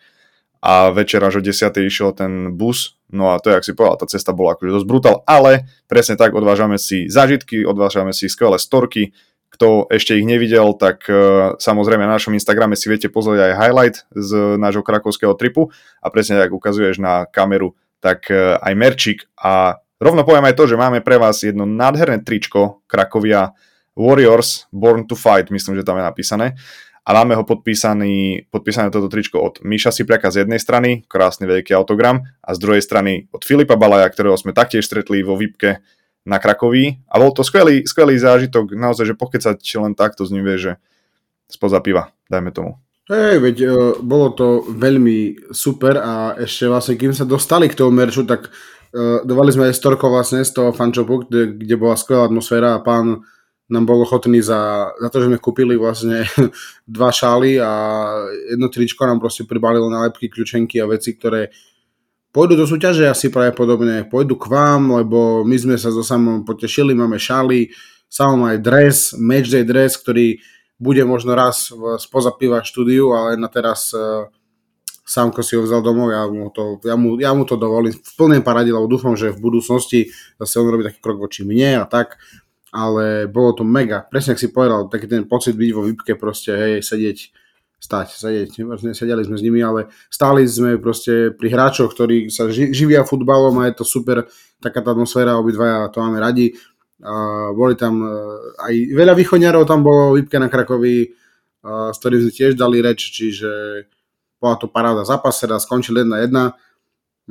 a 0.63 0.95
večer 0.95 1.19
až 1.19 1.39
o 1.39 1.41
10. 1.43 1.75
išiel 1.83 2.15
ten 2.15 2.55
bus, 2.55 2.95
no 3.11 3.35
a 3.35 3.39
to 3.43 3.51
je, 3.51 3.59
ak 3.59 3.67
si 3.67 3.75
povedal, 3.75 3.99
tá 3.99 4.07
cesta 4.07 4.31
bola 4.31 4.55
akože 4.55 4.79
dosť 4.79 4.87
brutál, 4.87 5.15
ale 5.27 5.67
presne 5.91 6.15
tak 6.15 6.31
odvážame 6.31 6.79
si 6.79 7.11
zážitky, 7.11 7.67
odvážame 7.67 8.15
si 8.15 8.31
skvelé 8.31 8.55
storky, 8.55 9.11
kto 9.51 9.91
ešte 9.91 10.17
ich 10.17 10.25
nevidel, 10.25 10.73
tak 10.79 11.03
uh, 11.11 11.59
samozrejme 11.59 12.07
na 12.07 12.15
našom 12.15 12.33
Instagrame 12.33 12.79
si 12.79 12.87
viete 12.87 13.11
pozrieť 13.11 13.53
aj 13.53 13.59
highlight 13.59 13.95
z 14.15 14.57
nášho 14.57 14.81
krakovského 14.81 15.35
tripu 15.35 15.69
a 15.99 16.07
presne 16.09 16.39
tak 16.39 16.55
ukazuješ 16.55 16.97
na 16.97 17.27
kameru, 17.27 17.75
tak 17.99 18.31
uh, 18.31 18.57
aj 18.63 18.73
merčík 18.73 19.19
a 19.35 19.82
rovno 20.03 20.27
poviem 20.27 20.45
aj 20.51 20.55
to, 20.59 20.67
že 20.67 20.79
máme 20.79 20.99
pre 20.99 21.15
vás 21.15 21.39
jedno 21.41 21.63
nádherné 21.63 22.21
tričko 22.21 22.83
Krakovia 22.85 23.55
Warriors 23.95 24.67
Born 24.69 25.07
to 25.07 25.15
Fight, 25.15 25.49
myslím, 25.49 25.79
že 25.79 25.87
tam 25.87 25.97
je 25.97 26.05
napísané 26.05 26.59
a 27.03 27.09
máme 27.11 27.35
ho 27.35 27.43
podpísaný, 27.43 28.47
podpísané 28.47 28.87
toto 28.87 29.11
tričko 29.11 29.43
od 29.43 29.59
Miša 29.59 29.91
Sipliaka 29.91 30.31
z 30.31 30.47
jednej 30.47 30.59
strany, 30.59 31.03
krásny 31.03 31.43
veľký 31.43 31.75
autogram, 31.75 32.23
a 32.39 32.49
z 32.55 32.59
druhej 32.63 32.79
strany 32.79 33.27
od 33.35 33.43
Filipa 33.43 33.75
Balaja, 33.75 34.07
ktorého 34.07 34.39
sme 34.39 34.55
taktiež 34.55 34.87
stretli 34.87 35.19
vo 35.19 35.35
výpke 35.35 35.83
na 36.23 36.39
Krakoví. 36.39 37.03
A 37.11 37.19
bol 37.19 37.35
to 37.35 37.43
skvelý, 37.43 37.83
skvelý 37.83 38.15
zážitok, 38.15 38.71
naozaj, 38.71 39.11
že 39.11 39.19
pokecať 39.19 39.59
len 39.59 39.93
takto 39.99 40.23
s 40.23 40.31
ním 40.31 40.47
vie, 40.47 40.55
že 40.55 40.71
spoza 41.51 41.83
piva, 41.83 42.15
dajme 42.31 42.55
tomu. 42.55 42.79
Hej, 43.11 43.43
veď 43.43 43.57
e, 43.59 43.69
bolo 43.99 44.31
to 44.31 44.63
veľmi 44.63 45.51
super 45.51 45.99
a 45.99 46.39
ešte 46.39 46.71
vlastne, 46.71 46.95
kým 46.95 47.11
sa 47.11 47.27
dostali 47.27 47.67
k 47.67 47.75
tomu 47.75 47.91
merču, 47.91 48.23
tak 48.23 48.47
e, 48.93 49.25
dovali 49.25 49.49
sme 49.49 49.67
aj 49.67 49.75
storko 49.75 50.13
vlastne 50.13 50.45
z 50.45 50.53
toho 50.53 50.69
fanshopu, 50.69 51.25
kde, 51.25 51.57
kde 51.57 51.75
bola 51.75 51.97
skvelá 51.97 52.29
atmosféra 52.29 52.77
a 52.77 52.83
pán 52.85 53.25
nám 53.73 53.89
bol 53.89 54.05
ochotný 54.05 54.43
za, 54.43 54.93
za 54.93 55.07
to, 55.09 55.23
že 55.23 55.27
sme 55.33 55.41
kúpili 55.41 55.73
vlastne 55.73 56.29
dva 56.85 57.09
šály 57.09 57.57
a 57.57 57.71
jedno 58.53 58.69
tričko 58.69 59.09
nám 59.09 59.17
proste 59.17 59.49
pribalilo 59.49 59.89
nálepky, 59.89 60.29
kľúčenky 60.29 60.77
a 60.77 60.85
veci, 60.85 61.17
ktoré 61.17 61.49
pôjdu 62.29 62.57
do 62.57 62.65
súťaže 62.69 63.09
asi 63.09 63.33
pravdepodobne, 63.33 64.09
pôjdu 64.09 64.37
k 64.37 64.49
vám, 64.49 65.01
lebo 65.01 65.41
my 65.45 65.57
sme 65.57 65.75
sa 65.77 65.89
so 65.89 66.01
samom 66.05 66.45
potešili, 66.45 66.93
máme 66.93 67.17
šály, 67.17 67.73
samom 68.09 68.45
aj 68.45 68.57
dres, 68.61 68.97
matchday 69.17 69.65
dres, 69.65 69.97
ktorý 69.97 70.37
bude 70.81 71.05
možno 71.05 71.37
raz 71.37 71.71
spoza 72.01 72.33
piva 72.35 72.65
štúdiu, 72.65 73.13
ale 73.13 73.37
na 73.37 73.47
teraz 73.47 73.93
uh, 73.93 74.27
Sámko 75.03 75.43
si 75.43 75.59
ho 75.59 75.67
vzal 75.67 75.83
domov, 75.83 76.15
ja 76.15 76.23
mu 76.31 76.47
to, 76.47 76.79
ja 76.87 76.95
mu, 76.95 77.19
ja 77.19 77.35
mu 77.35 77.43
to 77.43 77.59
dovolím. 77.59 77.91
V 77.91 78.11
plnej 78.15 78.39
parade, 78.39 78.71
lebo 78.71 78.87
dúfam, 78.87 79.19
že 79.19 79.35
v 79.35 79.43
budúcnosti 79.43 80.15
zase 80.39 80.63
on 80.63 80.71
robí 80.71 80.87
taký 80.87 81.03
krok 81.03 81.19
voči 81.19 81.43
mne 81.43 81.83
a 81.83 81.85
tak, 81.85 82.15
ale 82.71 83.27
bolo 83.27 83.51
to 83.51 83.63
mega, 83.67 84.01
presne 84.07 84.33
ak 84.33 84.41
si 84.41 84.49
povedal, 84.49 84.87
taký 84.87 85.05
ten 85.05 85.27
pocit 85.27 85.53
byť 85.53 85.71
vo 85.75 85.83
výpke 85.83 86.15
proste, 86.15 86.55
hej, 86.55 86.73
sedieť, 86.81 87.17
stať, 87.83 88.07
sedieť, 88.15 88.51
vlastne 88.63 88.95
sedeli 88.95 89.27
sme 89.27 89.35
s 89.35 89.43
nimi, 89.43 89.59
ale 89.59 89.91
stáli 90.07 90.47
sme 90.47 90.79
proste 90.79 91.35
pri 91.35 91.51
hráčoch, 91.51 91.91
ktorí 91.91 92.31
sa 92.31 92.47
ži- 92.47 92.71
živia 92.71 93.03
futbalom 93.03 93.59
a 93.59 93.67
je 93.67 93.75
to 93.77 93.85
super, 93.85 94.23
taká 94.63 94.79
tá 94.79 94.95
atmosféra, 94.95 95.35
obidvaja 95.35 95.91
to 95.91 95.99
máme 95.99 96.23
radi. 96.23 96.55
A 97.03 97.51
boli 97.51 97.75
tam 97.75 97.99
uh, 97.99 98.39
aj 98.63 98.73
veľa 98.95 99.11
východňarov 99.19 99.67
tam 99.67 99.83
bolo, 99.83 100.15
výpke 100.15 100.39
na 100.39 100.47
Krakovi, 100.47 101.11
uh, 101.11 101.91
s 101.91 101.99
ktorým 101.99 102.23
sme 102.23 102.31
tiež 102.31 102.51
dali 102.55 102.79
reč, 102.79 103.11
čiže 103.11 103.51
bola 104.43 104.59
to 104.59 104.67
paráda 104.67 105.07
zápas, 105.07 105.39
teda 105.39 105.55
skončil 105.55 106.03
1-1, 106.03 106.35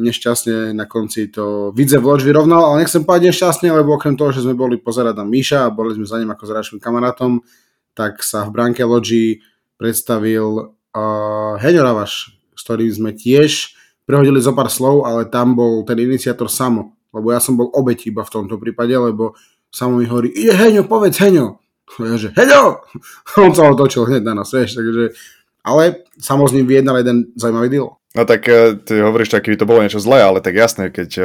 nešťastne 0.00 0.72
na 0.72 0.88
konci 0.88 1.28
to 1.28 1.68
Vidze 1.76 2.00
Vloč 2.00 2.24
vyrovnal, 2.24 2.72
ale 2.72 2.88
nechcem 2.88 3.04
povedať 3.04 3.28
nešťastne, 3.28 3.68
lebo 3.68 4.00
okrem 4.00 4.16
toho, 4.16 4.32
že 4.32 4.40
sme 4.40 4.56
boli 4.56 4.80
pozerať 4.80 5.20
na 5.20 5.28
Míša 5.28 5.68
a 5.68 5.74
boli 5.74 5.92
sme 5.92 6.08
za 6.08 6.16
ním 6.16 6.32
ako 6.32 6.48
s 6.48 6.80
kamarátom, 6.80 7.44
tak 7.92 8.24
sa 8.24 8.48
v 8.48 8.56
bránke 8.56 8.80
Logi 8.88 9.44
predstavil 9.76 10.72
uh, 10.96 11.60
Heňo 11.60 11.84
Ravaš, 11.84 12.32
s 12.56 12.60
ktorým 12.64 12.88
sme 12.88 13.10
tiež 13.12 13.76
prehodili 14.08 14.40
zo 14.40 14.56
pár 14.56 14.72
slov, 14.72 15.04
ale 15.04 15.28
tam 15.28 15.52
bol 15.52 15.84
ten 15.84 16.00
iniciátor 16.00 16.48
Samo, 16.48 16.96
lebo 17.12 17.28
ja 17.28 17.40
som 17.44 17.60
bol 17.60 17.68
obeť 17.68 18.08
iba 18.08 18.24
v 18.24 18.32
tomto 18.32 18.56
prípade, 18.56 18.96
lebo 18.96 19.36
Samo 19.68 20.00
mi 20.00 20.08
hovorí, 20.08 20.32
ide 20.32 20.56
Heňo, 20.56 20.88
povedz 20.88 21.20
Heňo. 21.20 21.60
Ja, 22.00 22.16
že 22.16 22.32
Heňo! 22.32 22.80
On 23.44 23.52
sa 23.52 23.68
otočil 23.68 24.08
hneď 24.08 24.24
na 24.24 24.40
nás, 24.40 24.48
vieš, 24.48 24.80
takže 24.80 25.12
ale 25.62 26.06
Samo 26.22 26.46
ním 26.46 26.66
vyjednal 26.66 27.02
jeden 27.02 27.24
zaujímavý 27.34 27.68
deal. 27.68 27.90
No 28.12 28.28
tak 28.28 28.44
e, 28.48 28.76
ty 28.76 29.00
hovoríš, 29.00 29.32
tak 29.32 29.48
by 29.48 29.56
to 29.56 29.64
bolo 29.64 29.80
niečo 29.80 29.96
zlé, 29.96 30.20
ale 30.20 30.44
tak 30.44 30.52
jasné, 30.52 30.92
keď 30.92 31.10
uh, 31.16 31.24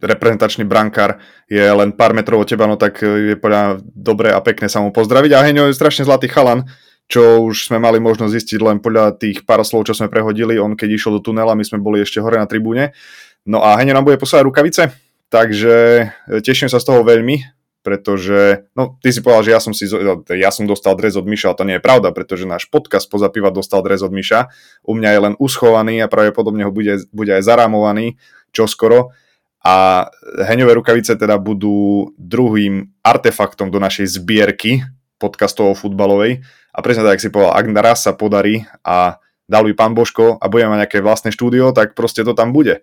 reprezentačný 0.00 0.64
brankár 0.64 1.20
je 1.44 1.60
len 1.60 1.92
pár 1.92 2.16
metrov 2.16 2.40
od 2.40 2.48
teba, 2.48 2.64
no 2.64 2.80
tak 2.80 3.04
e, 3.04 3.32
je 3.32 3.36
podľa 3.36 3.84
dobre 3.84 4.32
a 4.32 4.40
pekne 4.40 4.72
sa 4.72 4.80
mu 4.80 4.96
pozdraviť. 4.96 5.30
A 5.36 5.44
Heňo 5.44 5.68
je 5.68 5.76
strašne 5.76 6.08
zlatý 6.08 6.32
chalan, 6.32 6.64
čo 7.04 7.44
už 7.44 7.68
sme 7.68 7.76
mali 7.76 8.00
možnosť 8.00 8.32
zistiť 8.32 8.60
len 8.64 8.80
podľa 8.80 9.20
tých 9.20 9.44
pár 9.44 9.60
slov, 9.60 9.84
čo 9.84 9.92
sme 9.92 10.08
prehodili. 10.08 10.56
On 10.56 10.72
keď 10.72 10.88
išiel 10.88 11.20
do 11.20 11.22
tunela, 11.22 11.52
my 11.52 11.68
sme 11.68 11.76
boli 11.76 12.00
ešte 12.00 12.16
hore 12.16 12.40
na 12.40 12.48
tribúne. 12.48 12.96
No 13.44 13.60
a 13.60 13.76
Heňo 13.76 13.92
nám 13.92 14.08
bude 14.08 14.16
poslať 14.16 14.48
rukavice, 14.48 14.82
takže 15.28 16.08
teším 16.40 16.72
sa 16.72 16.80
z 16.80 16.88
toho 16.88 17.04
veľmi 17.04 17.59
pretože, 17.80 18.68
no 18.76 19.00
ty 19.00 19.08
si 19.08 19.24
povedal, 19.24 19.44
že 19.48 19.52
ja 19.56 19.60
som, 19.60 19.72
si, 19.72 19.88
ja 20.36 20.50
som 20.52 20.68
dostal 20.68 20.92
dres 21.00 21.16
od 21.16 21.24
Miša, 21.24 21.52
ale 21.52 21.58
to 21.58 21.64
nie 21.68 21.76
je 21.80 21.84
pravda, 21.84 22.12
pretože 22.12 22.44
náš 22.44 22.68
podcast 22.68 23.08
Poza 23.08 23.32
piva 23.32 23.48
dostal 23.48 23.80
dres 23.80 24.04
od 24.04 24.12
Miša. 24.12 24.52
U 24.84 24.92
mňa 24.92 25.10
je 25.16 25.20
len 25.20 25.34
uschovaný 25.40 26.04
a 26.04 26.10
pravdepodobne 26.12 26.68
ho 26.68 26.72
bude, 26.72 27.00
bude 27.08 27.32
aj 27.32 27.44
zarámovaný 27.44 28.20
čoskoro. 28.52 29.16
A 29.60 30.08
heňové 30.48 30.76
rukavice 30.76 31.16
teda 31.16 31.36
budú 31.36 32.12
druhým 32.16 32.96
artefaktom 33.04 33.68
do 33.68 33.76
našej 33.76 34.20
zbierky 34.20 34.84
podcastov 35.20 35.76
futbalovej. 35.76 36.40
A 36.72 36.78
presne 36.80 37.04
tak, 37.04 37.20
si 37.20 37.28
povedal, 37.28 37.56
ak 37.56 37.66
raz 37.76 38.08
sa 38.08 38.16
podarí 38.16 38.64
a 38.84 39.20
dal 39.44 39.68
by 39.68 39.72
pán 39.76 39.92
Božko 39.92 40.40
a 40.40 40.48
budeme 40.48 40.76
mať 40.76 40.80
nejaké 40.86 40.98
vlastné 41.04 41.28
štúdio, 41.32 41.76
tak 41.76 41.92
proste 41.92 42.24
to 42.24 42.32
tam 42.32 42.56
bude. 42.56 42.80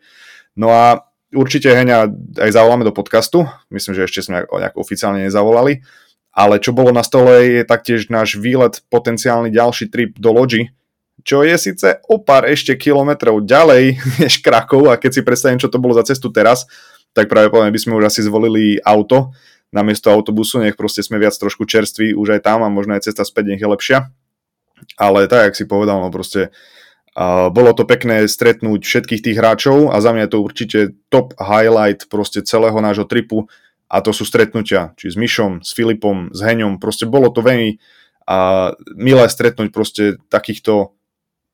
No 0.54 0.70
a 0.70 1.08
určite 1.38 1.70
Heňa 1.70 2.10
aj 2.42 2.52
zavoláme 2.52 2.82
do 2.82 2.92
podcastu, 2.92 3.46
myslím, 3.70 3.94
že 3.94 4.10
ešte 4.10 4.26
sme 4.26 4.50
nejak 4.50 4.74
oficiálne 4.74 5.22
nezavolali, 5.30 5.86
ale 6.34 6.58
čo 6.58 6.74
bolo 6.74 6.90
na 6.90 7.06
stole 7.06 7.62
je 7.62 7.64
taktiež 7.66 8.10
náš 8.10 8.42
výlet, 8.42 8.82
potenciálny 8.90 9.54
ďalší 9.54 9.94
trip 9.94 10.18
do 10.18 10.34
Logi, 10.34 10.74
čo 11.22 11.42
je 11.42 11.58
síce 11.58 11.98
o 12.06 12.22
pár 12.22 12.46
ešte 12.46 12.74
kilometrov 12.78 13.46
ďalej 13.46 13.98
než 14.22 14.42
Krakov. 14.42 14.90
A 14.90 14.98
keď 14.98 15.12
si 15.18 15.22
predstavím, 15.22 15.62
čo 15.62 15.70
to 15.70 15.82
bolo 15.82 15.98
za 15.98 16.06
cestu 16.06 16.30
teraz, 16.30 16.66
tak 17.14 17.30
práve 17.30 17.50
poviem, 17.50 17.74
by 17.74 17.82
sme 17.82 17.98
už 17.98 18.10
asi 18.10 18.22
zvolili 18.22 18.78
auto 18.86 19.34
namiesto 19.74 20.08
autobusu, 20.08 20.64
nech 20.64 20.80
proste 20.80 21.04
sme 21.04 21.20
viac 21.20 21.36
trošku 21.36 21.68
čerství 21.68 22.16
už 22.16 22.40
aj 22.40 22.42
tam 22.48 22.64
a 22.64 22.72
možno 22.72 22.96
aj 22.96 23.10
cesta 23.10 23.28
späť 23.28 23.52
nech 23.52 23.62
je 23.62 23.68
lepšia. 23.68 23.98
Ale 24.96 25.26
tak, 25.28 25.52
jak 25.52 25.56
si 25.58 25.66
povedal, 25.66 26.00
no 26.00 26.14
proste 26.14 26.54
bolo 27.50 27.74
to 27.74 27.90
pekné 27.90 28.30
stretnúť 28.30 28.86
všetkých 28.86 29.26
tých 29.26 29.38
hráčov 29.42 29.90
a 29.90 29.98
za 29.98 30.14
mňa 30.14 30.30
je 30.30 30.32
to 30.32 30.40
určite 30.46 30.80
top 31.10 31.34
highlight 31.42 32.06
proste 32.14 32.46
celého 32.46 32.78
nášho 32.78 33.10
tripu. 33.10 33.50
A 33.88 34.04
to 34.04 34.12
sú 34.12 34.28
stretnutia, 34.28 34.92
či 35.00 35.10
s 35.10 35.16
Myšom, 35.16 35.64
s 35.64 35.72
Filipom, 35.72 36.28
s 36.36 36.44
Heňom, 36.44 36.78
proste 36.78 37.08
bolo 37.08 37.32
to 37.32 37.40
veľmi 37.42 37.80
milé 39.00 39.26
stretnúť 39.32 39.72
proste 39.72 40.20
takýchto 40.28 40.92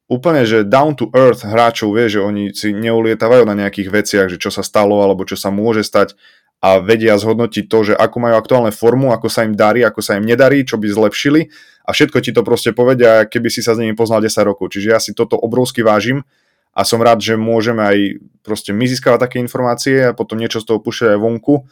úplne, 0.10 0.43
že 0.43 0.65
down 0.65 0.98
to 0.98 1.13
earth 1.13 1.46
hráčov, 1.46 1.93
vie, 1.93 2.10
že 2.10 2.20
oni 2.20 2.51
si 2.51 2.74
neulietavajú 2.74 3.46
na 3.46 3.53
nejakých 3.53 3.89
veciach, 3.93 4.27
že 4.34 4.41
čo 4.41 4.50
sa 4.50 4.65
stalo 4.65 5.00
alebo 5.00 5.24
čo 5.24 5.38
sa 5.38 5.53
môže 5.53 5.86
stať 5.86 6.17
a 6.63 6.79
vedia 6.79 7.20
zhodnotiť 7.20 7.67
to, 7.67 7.91
že 7.91 7.93
ako 7.93 8.24
majú 8.24 8.36
aktuálne 8.39 8.72
formu, 8.72 9.12
ako 9.12 9.27
sa 9.27 9.43
im 9.43 9.51
darí, 9.51 9.84
ako 9.84 10.00
sa 10.00 10.15
im 10.15 10.24
nedarí, 10.24 10.63
čo 10.63 10.79
by 10.79 10.88
zlepšili 10.88 11.51
a 11.84 11.91
všetko 11.91 12.24
ti 12.24 12.32
to 12.32 12.48
proste 12.48 12.72
povedia, 12.72 13.27
keby 13.27 13.51
si 13.51 13.60
sa 13.60 13.75
s 13.75 13.82
nimi 13.84 13.91
poznal 13.91 14.24
10 14.24 14.32
rokov. 14.48 14.72
Čiže 14.72 14.88
ja 14.88 15.00
si 15.03 15.12
toto 15.12 15.36
obrovsky 15.36 15.84
vážim 15.84 16.24
a 16.72 16.88
som 16.88 17.03
rád, 17.03 17.20
že 17.20 17.36
môžeme 17.36 17.84
aj 17.84 17.98
proste 18.48 18.72
my 18.72 18.88
získavať 18.88 19.27
také 19.27 19.38
informácie 19.43 20.10
a 20.10 20.15
potom 20.15 20.39
niečo 20.39 20.63
z 20.63 20.72
toho 20.72 20.79
púšťať 20.79 21.20
aj 21.20 21.20
vonku. 21.20 21.67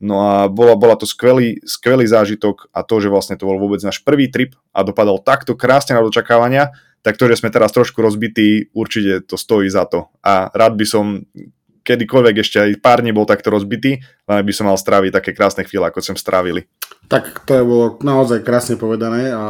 No 0.00 0.16
a 0.24 0.48
bola, 0.48 0.80
bola 0.80 0.96
to 0.96 1.04
skvelý, 1.04 1.60
skvelý 1.68 2.08
zážitok 2.08 2.72
a 2.72 2.80
to, 2.80 3.04
že 3.04 3.12
vlastne 3.12 3.36
to 3.36 3.44
bol 3.44 3.60
vôbec 3.60 3.84
náš 3.84 4.00
prvý 4.00 4.32
trip 4.32 4.56
a 4.72 4.80
dopadol 4.80 5.20
takto 5.20 5.52
krásne 5.52 5.92
na 5.92 6.00
dočakávania, 6.00 6.72
tak 7.04 7.20
to, 7.20 7.28
že 7.28 7.44
sme 7.44 7.52
teraz 7.52 7.68
trošku 7.76 8.00
rozbití, 8.00 8.72
určite 8.72 9.28
to 9.28 9.36
stojí 9.36 9.68
za 9.68 9.84
to. 9.84 10.08
A 10.24 10.48
rád 10.56 10.80
by 10.80 10.88
som 10.88 11.28
kedykoľvek 11.90 12.34
ešte 12.46 12.58
aj 12.62 12.70
pár 12.78 13.02
dní 13.02 13.10
bol 13.10 13.26
takto 13.26 13.50
rozbitý, 13.50 13.98
len 14.30 14.46
by 14.46 14.52
som 14.54 14.70
mal 14.70 14.78
stráviť 14.78 15.10
také 15.18 15.30
krásne 15.34 15.66
chvíle, 15.66 15.90
ako 15.90 15.98
sme 15.98 16.22
strávili. 16.22 16.70
Tak 17.10 17.42
to 17.42 17.58
je 17.58 17.66
bolo 17.66 17.98
naozaj 18.06 18.46
krásne 18.46 18.78
povedané 18.78 19.34
a 19.34 19.44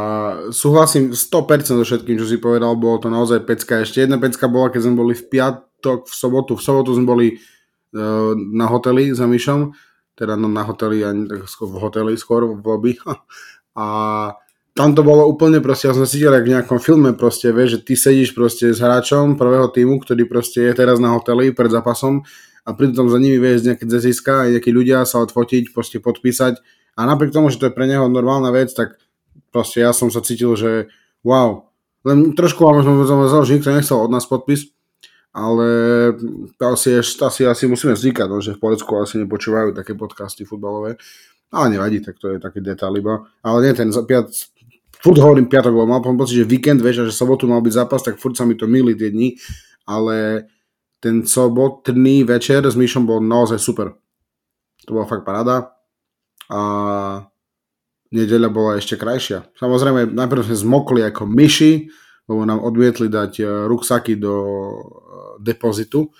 súhlasím 0.49 1.13
100% 1.13 1.77
so 1.77 1.85
všetkým, 1.85 2.17
čo 2.17 2.25
si 2.25 2.41
povedal, 2.41 2.73
bolo 2.73 2.97
to 2.97 3.13
naozaj 3.13 3.45
pecka. 3.45 3.85
Ešte 3.85 4.01
jedna 4.01 4.17
pecka 4.17 4.49
bola, 4.49 4.73
keď 4.73 4.89
sme 4.89 4.97
boli 4.97 5.13
v 5.13 5.29
piatok, 5.29 6.09
v 6.09 6.15
sobotu. 6.17 6.57
V 6.57 6.65
sobotu 6.65 6.97
sme 6.97 7.05
boli 7.05 7.27
uh, 7.37 8.33
na 8.33 8.65
hoteli 8.65 9.13
za 9.13 9.29
Myšom, 9.29 9.77
teda 10.17 10.33
no, 10.33 10.49
na 10.49 10.65
hoteli, 10.65 11.05
ani 11.05 11.29
tak 11.29 11.45
v 11.45 11.77
hoteli 11.77 12.17
skôr, 12.17 12.49
v 12.49 12.65
lobby. 12.65 12.97
A 13.77 13.85
tam 14.71 14.95
to 14.95 15.03
bolo 15.03 15.27
úplne 15.27 15.59
proste, 15.59 15.91
ja 15.91 15.93
som 15.95 16.07
cítil 16.07 16.31
v 16.31 16.55
nejakom 16.55 16.79
filme 16.79 17.11
proste, 17.11 17.51
vieš, 17.51 17.79
že 17.79 17.79
ty 17.83 17.93
sedíš 17.99 18.31
proste 18.31 18.71
s 18.71 18.79
hráčom 18.79 19.35
prvého 19.35 19.67
týmu, 19.67 19.99
ktorý 19.99 20.23
proste 20.23 20.63
je 20.63 20.73
teraz 20.73 20.95
na 20.95 21.11
hoteli 21.11 21.51
pred 21.51 21.67
zápasom 21.67 22.23
a 22.63 22.69
pritom 22.71 23.11
za 23.11 23.19
nimi 23.19 23.35
vieš 23.35 23.67
nejaké 23.67 23.83
desiska 23.83 24.47
a 24.47 24.49
nejakí 24.53 24.71
ľudia 24.71 25.03
sa 25.03 25.19
odfotiť, 25.27 25.75
proste 25.75 25.99
podpísať. 25.99 26.63
A 26.95 27.03
napriek 27.03 27.35
tomu, 27.35 27.51
že 27.51 27.59
to 27.59 27.67
je 27.67 27.75
pre 27.75 27.83
neho 27.83 28.07
normálna 28.07 28.51
vec, 28.55 28.71
tak 28.71 28.95
proste 29.51 29.83
ja 29.83 29.91
som 29.91 30.07
sa 30.07 30.23
cítil, 30.23 30.55
že 30.55 30.87
wow, 31.27 31.67
len 32.07 32.31
trošku 32.31 32.63
vám 32.63 32.81
som 32.81 33.03
zaujímavé, 33.03 33.43
že 33.43 33.55
nikto 33.59 33.75
nechcel 33.75 33.97
od 33.99 34.11
nás 34.13 34.23
podpis, 34.23 34.71
ale 35.31 35.67
to 36.55 36.63
asi, 36.71 36.99
asi, 36.99 37.41
asi 37.47 37.63
musíme 37.67 37.95
zvykať, 37.95 38.27
no, 38.27 38.39
že 38.39 38.55
v 38.55 38.61
Polecku 38.61 38.99
asi 38.99 39.19
nepočúvajú 39.19 39.75
také 39.75 39.95
podcasty 39.95 40.43
futbalové, 40.43 40.99
ale 41.51 41.65
nevadí, 41.71 41.99
tak 41.99 42.19
to 42.19 42.35
je 42.35 42.37
taký 42.39 42.63
detail 42.63 42.95
iba. 42.95 43.27
Ale 43.43 43.63
nie, 43.63 43.73
ten 43.75 43.91
piat, 43.91 44.31
furt 45.01 45.17
hovorím 45.17 45.49
piatok, 45.49 45.73
lebo 45.73 45.89
mal 45.89 46.01
pocit, 46.01 46.41
že 46.41 46.45
víkend, 46.45 46.79
vieš, 46.79 47.03
a 47.03 47.07
že 47.09 47.13
sobotu 47.13 47.49
mal 47.49 47.59
byť 47.65 47.73
zápas, 47.73 48.05
tak 48.05 48.21
furt 48.21 48.37
sa 48.37 48.45
mi 48.45 48.53
to 48.53 48.69
milí 48.69 48.93
tie 48.93 49.09
dni, 49.09 49.35
ale 49.89 50.47
ten 51.01 51.25
sobotný 51.25 52.23
večer 52.23 52.61
s 52.61 52.77
Myšom 52.77 53.09
bol 53.09 53.19
naozaj 53.25 53.57
super. 53.57 53.97
To 54.85 54.93
bola 54.93 55.09
fakt 55.09 55.25
paráda 55.25 55.73
a 56.53 56.61
nedeľa 58.13 58.49
bola 58.53 58.71
ešte 58.77 58.99
krajšia. 58.99 59.49
Samozrejme, 59.57 60.13
najprv 60.13 60.45
sme 60.45 60.57
zmokli 60.57 61.01
ako 61.01 61.25
myši, 61.25 61.89
lebo 62.29 62.45
nám 62.45 62.61
odmietli 62.61 63.09
dať 63.09 63.31
e, 63.41 63.43
ruksaky 63.65 64.21
do 64.21 64.35
e, 64.37 64.77
depozitu 65.41 66.11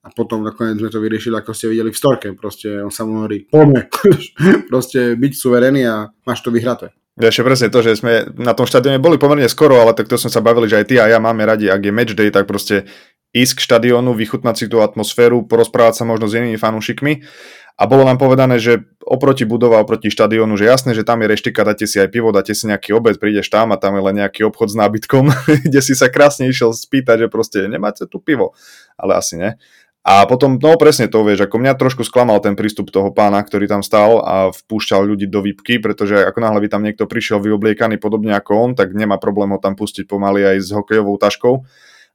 a 0.00 0.08
potom 0.14 0.46
nakoniec 0.46 0.78
sme 0.78 0.92
to 0.92 1.02
vyriešili, 1.02 1.34
ako 1.36 1.50
ste 1.50 1.72
videli 1.72 1.90
v 1.90 1.98
storke. 1.98 2.28
Proste 2.38 2.80
on 2.80 2.92
sa 2.94 3.02
mu 3.04 3.24
hovorí, 3.24 3.50
poďme, 3.50 3.90
proste 4.70 5.18
byť 5.18 5.32
suverený 5.34 5.82
a 5.90 6.06
máš 6.22 6.40
to 6.44 6.54
vyhraté. 6.54 6.94
Ešte 7.20 7.44
presne 7.44 7.68
to, 7.68 7.84
že 7.84 8.00
sme 8.00 8.32
na 8.40 8.56
tom 8.56 8.64
štadióne 8.64 8.96
boli 8.96 9.20
pomerne 9.20 9.46
skoro, 9.52 9.76
ale 9.76 9.92
tak 9.92 10.08
to 10.08 10.16
sme 10.16 10.32
sa 10.32 10.40
bavili, 10.40 10.72
že 10.72 10.80
aj 10.80 10.86
ty 10.88 10.94
a 10.96 11.12
ja 11.12 11.20
máme 11.20 11.44
radi, 11.44 11.68
ak 11.68 11.84
je 11.84 11.92
match 11.92 12.16
day, 12.16 12.32
tak 12.32 12.48
proste 12.48 12.88
ísť 13.30 13.60
k 13.60 13.64
štadiónu, 13.68 14.10
vychutnať 14.16 14.54
si 14.56 14.66
tú 14.66 14.82
atmosféru, 14.82 15.46
porozprávať 15.46 16.02
sa 16.02 16.04
možno 16.08 16.26
s 16.26 16.34
inými 16.34 16.58
fanúšikmi. 16.58 17.22
A 17.80 17.88
bolo 17.88 18.04
nám 18.04 18.20
povedané, 18.20 18.60
že 18.60 18.84
oproti 19.00 19.48
budova, 19.48 19.80
oproti 19.80 20.12
štadiónu, 20.12 20.52
že 20.60 20.68
jasné, 20.68 20.92
že 20.92 21.00
tam 21.00 21.24
je 21.24 21.32
reštika, 21.32 21.64
dáte 21.64 21.88
si 21.88 21.96
aj 21.96 22.12
pivo, 22.12 22.28
dáte 22.28 22.52
si 22.52 22.68
nejaký 22.68 22.92
obed, 22.92 23.16
prídeš 23.16 23.48
tam 23.48 23.72
a 23.72 23.80
tam 23.80 23.96
je 23.96 24.02
len 24.04 24.20
nejaký 24.20 24.44
obchod 24.44 24.68
s 24.68 24.76
nábytkom, 24.76 25.32
kde 25.66 25.80
si 25.80 25.96
sa 25.96 26.12
krásne 26.12 26.44
išiel 26.50 26.76
spýtať, 26.76 27.24
že 27.24 27.28
proste 27.32 27.58
nemáte 27.70 28.04
tu 28.04 28.20
pivo. 28.20 28.52
Ale 29.00 29.16
asi 29.16 29.40
ne. 29.40 29.56
A 30.00 30.24
potom, 30.24 30.56
no 30.56 30.80
presne 30.80 31.12
to, 31.12 31.20
vieš, 31.20 31.44
ako 31.44 31.60
mňa 31.60 31.76
trošku 31.76 32.08
sklamal 32.08 32.40
ten 32.40 32.56
prístup 32.56 32.88
toho 32.88 33.12
pána, 33.12 33.36
ktorý 33.44 33.68
tam 33.68 33.84
stál 33.84 34.24
a 34.24 34.48
vpúšťal 34.48 35.04
ľudí 35.04 35.28
do 35.28 35.44
výpky, 35.44 35.76
pretože 35.76 36.16
ako 36.24 36.40
náhle 36.40 36.64
by 36.64 36.68
tam 36.72 36.80
niekto 36.80 37.04
prišiel 37.04 37.36
vyobliekaný 37.44 38.00
podobne 38.00 38.32
ako 38.32 38.52
on, 38.56 38.70
tak 38.72 38.96
nemá 38.96 39.20
problém 39.20 39.52
ho 39.52 39.60
tam 39.60 39.76
pustiť 39.76 40.08
pomaly 40.08 40.40
aj 40.40 40.56
s 40.56 40.68
hokejovou 40.72 41.20
taškou. 41.20 41.68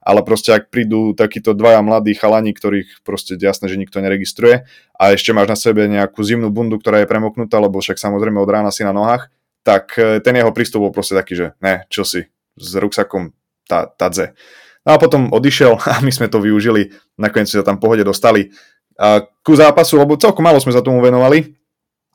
Ale 0.06 0.22
proste 0.22 0.54
ak 0.54 0.70
prídu 0.70 1.14
takíto 1.18 1.50
dvaja 1.50 1.82
mladí 1.82 2.14
chalani, 2.14 2.54
ktorých 2.54 3.02
proste 3.02 3.38
jasné, 3.38 3.66
že 3.66 3.78
nikto 3.78 3.98
neregistruje 3.98 4.66
a 4.94 5.02
ešte 5.10 5.34
máš 5.34 5.50
na 5.50 5.58
sebe 5.58 5.86
nejakú 5.90 6.22
zimnú 6.22 6.50
bundu, 6.50 6.78
ktorá 6.78 7.02
je 7.02 7.10
premoknutá, 7.10 7.58
lebo 7.58 7.82
však 7.82 7.98
samozrejme 7.98 8.38
od 8.38 8.50
rána 8.50 8.70
si 8.70 8.86
na 8.86 8.94
nohách, 8.94 9.30
tak 9.66 9.98
e, 9.98 10.22
ten 10.22 10.38
jeho 10.38 10.54
prístup 10.54 10.86
bol 10.86 10.94
proste 10.94 11.18
taký, 11.18 11.34
že 11.34 11.46
ne, 11.58 11.90
čo 11.90 12.06
si, 12.06 12.22
s 12.54 12.70
ruksakom 12.78 13.34
tá, 13.66 13.90
tadze. 13.90 14.38
No 14.86 14.94
a 14.94 15.02
potom 15.02 15.34
odišiel 15.34 15.74
a 15.92 15.98
my 16.00 16.14
sme 16.14 16.30
to 16.30 16.38
využili, 16.38 16.94
nakoniec 17.18 17.50
sa 17.50 17.66
tam 17.66 17.82
pohode 17.82 18.06
dostali. 18.06 18.54
A 18.96 19.26
ku 19.44 19.52
zápasu, 19.52 20.00
lebo 20.00 20.16
celkom 20.16 20.46
málo 20.46 20.62
sme 20.62 20.72
sa 20.72 20.80
tomu 20.80 21.02
venovali, 21.04 21.58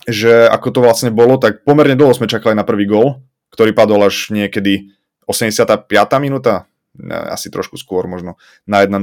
že 0.09 0.49
ako 0.49 0.67
to 0.73 0.79
vlastne 0.81 1.13
bolo, 1.13 1.37
tak 1.37 1.61
pomerne 1.61 1.93
dlho 1.93 2.15
sme 2.15 2.25
čakali 2.25 2.57
na 2.57 2.65
prvý 2.65 2.89
gól, 2.89 3.21
ktorý 3.53 3.75
padol 3.75 4.01
až 4.01 4.33
niekedy 4.33 4.89
85. 5.29 5.85
minúta, 6.17 6.65
asi 7.29 7.53
trošku 7.53 7.77
skôr 7.77 8.09
možno, 8.09 8.41
na 8.65 8.81
1-0. 8.81 8.97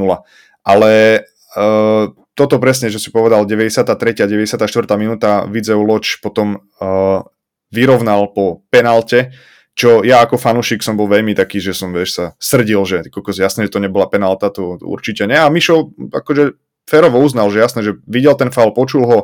Ale 0.67 1.23
uh, 1.55 2.11
toto 2.35 2.59
presne, 2.59 2.91
že 2.91 2.99
si 2.99 3.15
povedal, 3.15 3.47
93. 3.47 3.87
a 4.23 4.27
94. 4.27 4.67
minúta 4.99 5.47
Vidzeu 5.47 5.87
Loč 5.87 6.19
potom 6.19 6.59
uh, 6.83 7.23
vyrovnal 7.71 8.35
po 8.35 8.67
penalte, 8.75 9.31
čo 9.79 10.03
ja 10.03 10.27
ako 10.27 10.43
fanúšik 10.43 10.83
som 10.83 10.99
bol 10.99 11.07
veľmi 11.07 11.39
taký, 11.39 11.63
že 11.63 11.71
som, 11.71 11.95
vieš, 11.95 12.19
sa 12.19 12.25
srdil, 12.43 12.83
že 12.83 13.07
kokos, 13.15 13.39
jasné, 13.39 13.71
že 13.71 13.79
to 13.79 13.79
nebola 13.79 14.11
penálta, 14.11 14.51
to 14.51 14.75
určite 14.83 15.23
nie. 15.31 15.39
A 15.39 15.47
Mišo 15.47 15.95
akože 16.11 16.59
férovo 16.83 17.23
uznal, 17.23 17.47
že 17.55 17.63
jasné, 17.63 17.87
že 17.87 17.95
videl 18.03 18.35
ten 18.35 18.51
faul, 18.51 18.75
počul 18.75 19.07
ho, 19.07 19.19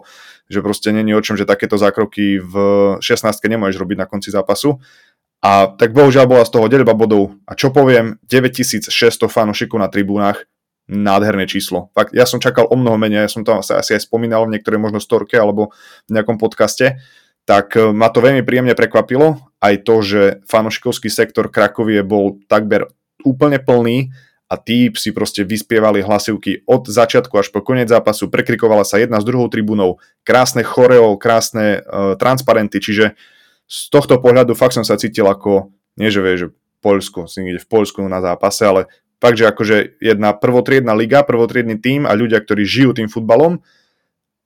že 0.47 0.63
proste 0.63 0.95
není 0.95 1.11
o 1.11 1.19
čom, 1.19 1.35
že 1.35 1.43
takéto 1.43 1.75
zákroky 1.75 2.39
v 2.39 2.55
16 3.03 3.35
nemôžeš 3.35 3.83
robiť 3.83 3.99
na 3.99 4.07
konci 4.07 4.31
zápasu. 4.31 4.79
A 5.43 5.75
tak 5.75 5.91
bohužiaľ 5.91 6.25
bola 6.31 6.47
z 6.47 6.55
toho 6.55 6.71
deľba 6.71 6.95
bodov. 6.95 7.35
A 7.51 7.59
čo 7.59 7.75
poviem, 7.75 8.23
9600 8.31 8.95
fanúšikov 9.27 9.83
na 9.83 9.91
tribúnach, 9.91 10.47
nádherné 10.87 11.51
číslo. 11.51 11.91
Fakt, 11.97 12.15
ja 12.15 12.29
som 12.29 12.39
čakal 12.39 12.69
o 12.69 12.77
mnoho 12.77 13.01
menej, 13.01 13.27
ja 13.27 13.31
som 13.33 13.43
to 13.43 13.57
asi 13.57 13.97
aj 13.97 14.05
spomínal 14.05 14.45
v 14.47 14.57
niektorej 14.57 14.79
možno 14.79 15.01
storke 15.01 15.35
alebo 15.35 15.73
v 16.07 16.11
nejakom 16.15 16.37
podcaste, 16.37 17.01
tak 17.45 17.77
e, 17.77 17.93
ma 17.93 18.09
to 18.09 18.25
veľmi 18.25 18.45
príjemne 18.45 18.77
prekvapilo. 18.77 19.41
Aj 19.61 19.77
to, 19.81 20.01
že 20.05 20.45
fanošikovský 20.49 21.09
sektor 21.09 21.49
Krakovie 21.49 22.05
bol 22.05 22.41
takmer 22.49 22.89
úplne 23.25 23.61
plný 23.61 24.13
a 24.53 24.61
tí 24.61 24.93
si 24.93 25.11
proste 25.11 25.41
vyspievali 25.41 26.05
hlasivky 26.05 26.69
od 26.69 26.85
začiatku 26.85 27.33
až 27.41 27.49
po 27.49 27.65
koniec 27.65 27.89
zápasu, 27.89 28.29
prekrikovala 28.29 28.85
sa 28.85 29.01
jedna 29.01 29.19
s 29.19 29.25
druhou 29.25 29.49
tribúnou, 29.49 29.97
krásne 30.21 30.61
choreo, 30.61 31.17
krásne 31.17 31.81
uh, 31.81 32.13
transparenty, 32.21 32.77
čiže 32.77 33.17
z 33.65 33.79
tohto 33.89 34.21
pohľadu 34.21 34.53
fakt 34.53 34.77
som 34.77 34.85
sa 34.85 35.01
cítil 35.01 35.25
ako, 35.25 35.73
nie 35.97 36.13
že 36.13 36.21
vieš, 36.21 36.39
že 36.39 36.49
Poľsko, 36.85 37.25
si 37.25 37.41
niekde 37.41 37.65
v 37.65 37.71
Poľsku 37.73 38.05
na 38.05 38.21
zápase, 38.21 38.61
ale 38.69 38.93
fakt, 39.17 39.41
že 39.41 39.49
akože 39.49 40.05
jedna 40.05 40.37
prvotriedna 40.37 40.93
liga, 40.93 41.25
prvotriedný 41.25 41.81
tým 41.81 42.05
a 42.05 42.13
ľudia, 42.13 42.45
ktorí 42.45 42.69
žijú 42.69 42.93
tým 42.93 43.09
futbalom 43.09 43.65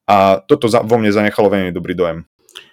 a 0.07 0.39
toto 0.47 0.71
vo 0.71 0.97
mne 1.03 1.11
zanechalo 1.11 1.51
veľmi 1.51 1.75
dobrý 1.75 1.99
dojem. 1.99 2.23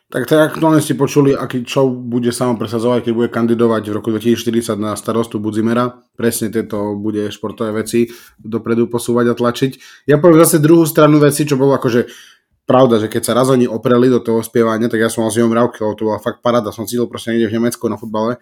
Tak 0.06 0.30
tak 0.30 0.54
aktuálne 0.54 0.86
ste 0.86 0.94
počuli, 0.94 1.34
aký 1.34 1.66
čo 1.66 1.90
bude 1.90 2.30
samo 2.30 2.62
presadzovať, 2.62 3.10
keď 3.10 3.14
bude 3.18 3.30
kandidovať 3.34 3.90
v 3.90 3.96
roku 3.98 4.14
2040 4.14 4.78
na 4.78 4.94
starostu 4.94 5.42
Budzimera. 5.42 5.98
Presne 6.14 6.54
tieto 6.54 6.94
bude 6.94 7.34
športové 7.34 7.82
veci 7.82 8.14
dopredu 8.38 8.86
posúvať 8.86 9.34
a 9.34 9.38
tlačiť. 9.38 9.72
Ja 10.06 10.22
poviem 10.22 10.46
zase 10.46 10.62
druhú 10.62 10.86
stranu 10.86 11.18
veci, 11.18 11.50
čo 11.50 11.58
bolo 11.58 11.74
akože 11.74 12.06
pravda, 12.70 13.02
že 13.02 13.10
keď 13.10 13.22
sa 13.26 13.34
raz 13.34 13.50
oni 13.50 13.66
opreli 13.66 14.06
do 14.10 14.22
toho 14.22 14.46
spievania, 14.46 14.90
tak 14.94 15.02
ja 15.02 15.10
som 15.10 15.26
mal 15.26 15.34
s 15.34 15.42
Jom 15.42 15.50
Rauke, 15.50 15.82
to 15.82 16.06
bola 16.06 16.22
fakt 16.22 16.46
parada, 16.46 16.70
som 16.70 16.86
cítil 16.86 17.10
proste 17.10 17.34
niekde 17.34 17.50
v 17.50 17.56
Nemecku 17.62 17.90
na 17.90 17.98
futbale 17.98 18.38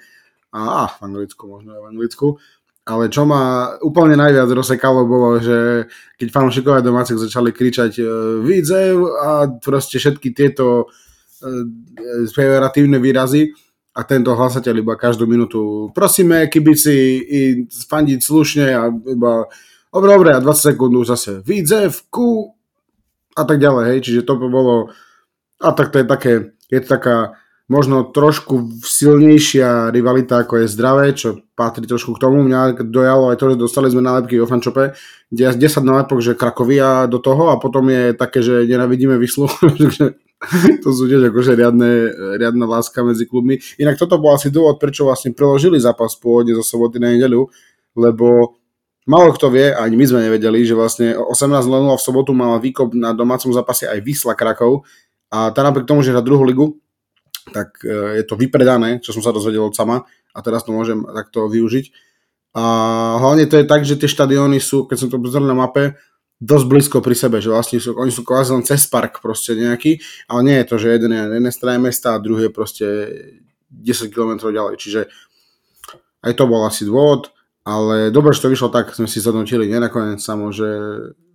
a, 0.51 0.62
a 0.84 0.84
v 1.00 1.00
Anglicku, 1.00 1.48
možno 1.48 1.75
aj 1.75 1.82
v 1.84 1.89
Anglicku. 1.96 2.27
Ale 2.84 3.08
čo 3.08 3.24
ma 3.24 3.75
úplne 3.79 4.20
najviac 4.20 4.51
rozsekalo 4.51 5.08
bolo, 5.08 5.39
že 5.39 5.88
keď 6.20 6.27
fanúšikovia 6.27 6.84
domácich 6.84 7.15
začali 7.15 7.55
kričať 7.55 7.96
e, 7.96 8.03
Vidzev 8.43 9.08
a 9.24 9.48
proste 9.63 10.03
všetky 10.03 10.36
tieto 10.36 10.91
e, 10.91 11.12
pejoratívne 12.32 12.98
výrazy 12.98 13.52
a 13.94 14.02
tento 14.04 14.34
hlasateľ 14.34 14.74
iba 14.82 14.98
každú 14.98 15.30
minútu 15.30 15.92
prosíme 15.94 16.50
kibici 16.50 16.96
i 17.22 17.42
fandiť 17.70 18.20
slušne 18.20 18.66
a 18.74 18.90
iba 18.90 19.46
dobre, 19.94 20.10
dobre 20.10 20.30
a 20.34 20.42
20 20.42 20.74
sekúnd 20.74 20.96
zase 21.06 21.46
Vidzev, 21.46 22.10
ku 22.10 22.58
a 23.34 23.44
tak 23.46 23.58
ďalej, 23.58 23.84
hej, 23.94 24.00
čiže 24.02 24.26
to 24.26 24.38
by 24.38 24.48
bolo 24.50 24.94
a 25.62 25.70
tak 25.72 25.94
to 25.94 26.02
je 26.02 26.06
také, 26.06 26.34
je 26.68 26.80
to 26.82 26.88
taká 26.90 27.18
možno 27.72 28.04
trošku 28.12 28.84
silnejšia 28.84 29.90
rivalita 29.90 30.44
ako 30.44 30.64
je 30.64 30.68
zdravé, 30.68 31.06
čo 31.16 31.42
patrí 31.56 31.88
trošku 31.88 32.14
k 32.14 32.22
tomu. 32.22 32.44
Mňa 32.44 32.84
dojalo 32.84 33.32
aj 33.32 33.40
to, 33.40 33.56
že 33.56 33.62
dostali 33.62 33.88
sme 33.88 34.04
nálepky 34.04 34.36
vo 34.38 34.50
fančope, 34.50 34.94
kde 35.32 35.56
10 35.56 35.82
nálepok, 35.82 36.20
že 36.20 36.38
Krakovia 36.38 37.08
do 37.08 37.24
toho 37.24 37.50
a 37.50 37.58
potom 37.58 37.88
je 37.88 38.12
také, 38.14 38.44
že 38.44 38.68
nenavidíme 38.68 39.16
vyslu. 39.16 39.48
to 40.84 40.90
sú 40.92 41.08
tiež 41.08 41.32
akože 41.32 41.56
riadne, 41.56 42.12
riadna 42.36 42.68
láska 42.68 43.00
medzi 43.02 43.24
klubmi. 43.24 43.60
Inak 43.80 43.96
toto 43.96 44.20
bol 44.20 44.36
asi 44.36 44.52
dôvod, 44.52 44.78
prečo 44.78 45.08
vlastne 45.08 45.32
preložili 45.32 45.80
zápas 45.80 46.20
pôvodne 46.20 46.52
zo 46.58 46.64
soboty 46.64 47.00
na 47.00 47.16
nedeľu, 47.16 47.48
lebo 47.96 48.60
Málo 49.04 49.36
kto 49.36 49.52
vie, 49.52 49.76
ani 49.76 50.00
my 50.00 50.06
sme 50.08 50.24
nevedeli, 50.32 50.64
že 50.64 50.80
vlastne 50.80 51.12
18.00 51.20 51.68
v 51.68 52.00
sobotu 52.00 52.32
mala 52.32 52.56
výkop 52.56 52.96
na 52.96 53.12
domácom 53.12 53.52
zápase 53.52 53.84
aj 53.84 54.00
Vysla 54.00 54.32
Krakov 54.32 54.88
a 55.28 55.52
tá 55.52 55.60
napriek 55.60 55.84
tomu, 55.84 56.08
že 56.08 56.16
hrá 56.16 56.24
druhú 56.24 56.48
ligu, 56.48 56.80
tak 57.52 57.84
e, 57.84 58.16
je 58.16 58.24
to 58.24 58.40
vypredané, 58.40 59.04
čo 59.04 59.12
som 59.12 59.20
sa 59.20 59.36
dozvedel 59.36 59.68
od 59.68 59.76
sama 59.76 60.08
a 60.32 60.40
teraz 60.40 60.64
to 60.64 60.72
môžem 60.72 61.03
takto 61.03 61.51
využiť. 61.51 61.92
A 62.56 62.64
hlavne 63.20 63.44
to 63.44 63.60
je 63.60 63.68
tak, 63.68 63.84
že 63.84 64.00
tie 64.00 64.08
štadióny 64.08 64.64
sú, 64.64 64.88
keď 64.88 64.98
som 65.03 65.10
to 65.12 65.20
pozrel 65.20 65.44
na 65.44 65.58
mape, 65.58 66.00
dosť 66.44 66.66
blízko 66.68 66.98
pri 67.00 67.16
sebe, 67.16 67.40
že 67.40 67.48
vlastne 67.48 67.79
sú, 67.79 67.96
oni 67.96 68.12
sú 68.12 68.27
kvázi 68.27 68.51
len 68.51 68.68
cez 68.68 68.84
park 68.92 69.24
proste 69.24 69.56
nejaký, 69.56 70.03
ale 70.27 70.40
nie 70.44 70.56
je 70.60 70.68
to, 70.68 70.75
že 70.75 70.92
jeden 70.92 71.16
je 71.16 71.24
na 71.24 71.36
jednej 71.40 71.56
strane 71.56 71.79
mesta 71.79 72.20
a 72.20 72.24
druhý 72.24 72.51
je 72.51 72.53
proste 72.53 72.86
10 73.72 74.12
km 74.12 74.51
ďalej, 74.51 74.75
čiže 74.75 75.01
aj 76.24 76.34
to 76.36 76.44
bol 76.44 76.68
asi 76.68 76.84
dôvod. 76.84 77.32
Ale 77.64 78.12
dobre, 78.12 78.36
že 78.36 78.44
to 78.44 78.51
vyšlo 78.51 78.68
tak, 78.75 78.92
sme 78.92 79.08
si 79.08 79.24
zhodnotili 79.24 79.72
nenakoniec 79.72 80.20
samo, 80.20 80.51
že 80.51 80.68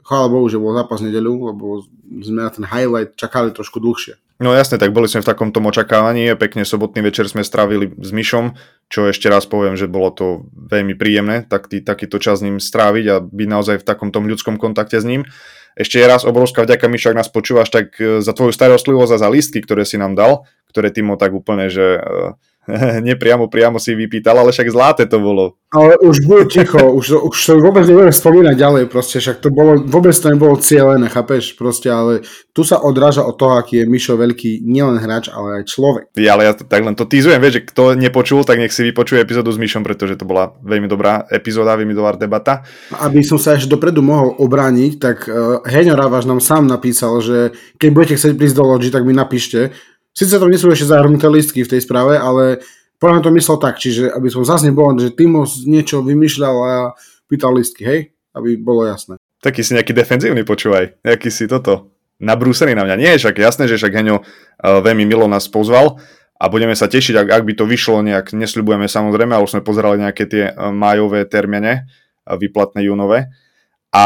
chvála 0.04 0.28
Bohu, 0.28 0.44
že 0.52 0.60
bol 0.60 0.76
zápas 0.76 1.00
nedeľu, 1.00 1.56
lebo 1.56 1.88
sme 2.20 2.44
na 2.44 2.52
ten 2.52 2.68
highlight 2.68 3.16
čakali 3.16 3.48
trošku 3.56 3.80
dlhšie. 3.80 4.20
No 4.38 4.54
jasne, 4.54 4.78
tak 4.78 4.94
boli 4.94 5.10
sme 5.10 5.26
v 5.26 5.30
takomto 5.34 5.58
očakávaní, 5.58 6.30
pekne 6.38 6.62
sobotný 6.62 7.02
večer 7.02 7.26
sme 7.26 7.42
strávili 7.42 7.90
s 7.98 8.14
Myšom, 8.14 8.54
čo 8.86 9.10
ešte 9.10 9.26
raz 9.26 9.50
poviem, 9.50 9.74
že 9.74 9.90
bolo 9.90 10.14
to 10.14 10.46
veľmi 10.54 10.94
príjemné, 10.94 11.42
tak 11.42 11.66
tý, 11.66 11.82
takýto 11.82 12.22
čas 12.22 12.38
s 12.38 12.46
ním 12.46 12.62
stráviť 12.62 13.04
a 13.10 13.16
byť 13.18 13.48
naozaj 13.50 13.76
v 13.82 13.86
takomto 13.86 14.22
ľudskom 14.22 14.54
kontakte 14.54 15.02
s 15.02 15.02
ním. 15.02 15.26
Ešte 15.74 15.98
raz 16.06 16.22
obrovská 16.22 16.62
vďaka 16.62 16.86
Myšo, 16.86 17.10
ak 17.10 17.18
nás 17.18 17.30
počúvaš, 17.34 17.74
tak 17.74 17.98
e, 17.98 18.22
za 18.22 18.30
tvoju 18.30 18.54
starostlivosť 18.54 19.18
a 19.18 19.22
za 19.22 19.28
listky, 19.30 19.58
ktoré 19.58 19.82
si 19.82 19.98
nám 19.98 20.14
dal, 20.14 20.46
ktoré 20.70 20.94
ty 20.94 21.02
mu 21.02 21.18
tak 21.18 21.34
úplne, 21.34 21.66
že 21.66 21.98
e, 21.98 22.00
nepriamo 23.08 23.48
priamo 23.48 23.80
si 23.80 23.96
vypýtal, 23.96 24.36
ale 24.38 24.52
však 24.52 24.68
zlaté 24.68 25.04
to 25.08 25.18
bolo. 25.18 25.56
Ale 25.68 26.00
už 26.00 26.24
bude 26.24 26.48
ticho, 26.48 26.80
už, 26.80 27.28
už 27.28 27.36
sa 27.36 27.52
vôbec 27.52 27.84
nebudem 27.84 28.08
spomínať 28.08 28.56
ďalej, 28.56 28.84
proste, 28.88 29.20
však 29.20 29.44
to 29.44 29.52
bolo, 29.52 29.76
vôbec 29.84 30.16
to 30.16 30.32
nebolo 30.32 30.56
cieľené, 30.56 31.12
chápeš, 31.12 31.52
proste, 31.60 31.92
ale 31.92 32.24
tu 32.56 32.64
sa 32.64 32.80
odráža 32.80 33.20
od 33.20 33.36
toho, 33.36 33.60
aký 33.60 33.84
je 33.84 33.84
Mišo 33.84 34.16
veľký, 34.16 34.64
nielen 34.64 34.96
hráč, 34.96 35.28
ale 35.28 35.60
aj 35.60 35.68
človek. 35.68 36.04
Ja, 36.16 36.40
ale 36.40 36.48
ja 36.48 36.52
tak 36.56 36.80
len 36.80 36.96
to 36.96 37.04
týzujem, 37.04 37.36
vieš, 37.36 37.60
že 37.60 37.66
kto 37.68 37.82
nepočul, 38.00 38.48
tak 38.48 38.64
nech 38.64 38.72
si 38.72 38.80
vypočuje 38.80 39.20
epizódu 39.20 39.52
s 39.52 39.60
Mišom, 39.60 39.84
pretože 39.84 40.16
to 40.16 40.24
bola 40.24 40.56
veľmi 40.64 40.88
dobrá 40.88 41.28
epizóda, 41.28 41.76
veľmi 41.76 41.92
dobrá 41.92 42.16
debata. 42.16 42.64
Aby 43.04 43.20
som 43.20 43.36
sa 43.36 43.52
ešte 43.52 43.68
dopredu 43.68 44.00
mohol 44.00 44.40
obrániť, 44.40 44.92
tak 44.96 45.28
uh, 45.28 45.60
Heňo 45.68 46.00
Ravaš 46.00 46.24
nám 46.24 46.40
sám 46.40 46.64
napísal, 46.64 47.20
že 47.20 47.52
keď 47.76 47.88
budete 47.92 48.14
chcieť 48.16 48.40
prísť 48.40 48.56
do 48.56 48.64
Logi, 48.64 48.88
tak 48.88 49.04
mi 49.04 49.12
napíšte, 49.12 49.76
Sice 50.18 50.42
tam 50.42 50.50
nie 50.50 50.58
sú 50.58 50.66
ešte 50.66 50.90
zahrnuté 50.90 51.30
listky 51.30 51.62
v 51.62 51.70
tej 51.70 51.86
správe, 51.86 52.18
ale 52.18 52.58
podľa 52.98 53.22
to 53.22 53.30
myslel 53.38 53.62
tak, 53.62 53.78
čiže 53.78 54.10
aby 54.10 54.26
som 54.26 54.42
zase 54.42 54.66
nebol, 54.66 54.90
že 54.98 55.14
Timo 55.14 55.46
niečo 55.46 56.02
vymýšľal 56.02 56.56
a 56.58 56.74
pýtal 57.30 57.54
listky, 57.54 57.86
hej? 57.86 58.00
Aby 58.34 58.58
bolo 58.58 58.82
jasné. 58.82 59.22
Taký 59.38 59.62
si 59.62 59.78
nejaký 59.78 59.94
defenzívny, 59.94 60.42
počúvaj. 60.42 60.98
Nejaký 61.06 61.30
si 61.30 61.46
toto 61.46 61.94
nabrúsený 62.18 62.74
na 62.74 62.82
mňa. 62.82 62.96
Nie, 62.98 63.14
však 63.14 63.38
jasné, 63.38 63.70
že 63.70 63.78
však 63.78 63.94
Heňo 63.94 64.18
uh, 64.18 64.82
veľmi 64.82 65.06
milo 65.06 65.30
nás 65.30 65.46
pozval 65.46 66.02
a 66.34 66.44
budeme 66.50 66.74
sa 66.74 66.90
tešiť, 66.90 67.14
ak, 67.14 67.28
ak 67.38 67.42
by 67.46 67.52
to 67.54 67.62
vyšlo 67.70 68.02
nejak, 68.02 68.34
nesľubujeme 68.34 68.90
samozrejme, 68.90 69.38
ale 69.38 69.46
už 69.46 69.54
sme 69.54 69.62
pozerali 69.62 70.02
nejaké 70.02 70.26
tie 70.26 70.44
uh, 70.50 70.74
májové 70.74 71.22
termíne, 71.30 71.86
uh, 71.86 72.34
vyplatné 72.34 72.90
júnové. 72.90 73.30
A 73.94 74.04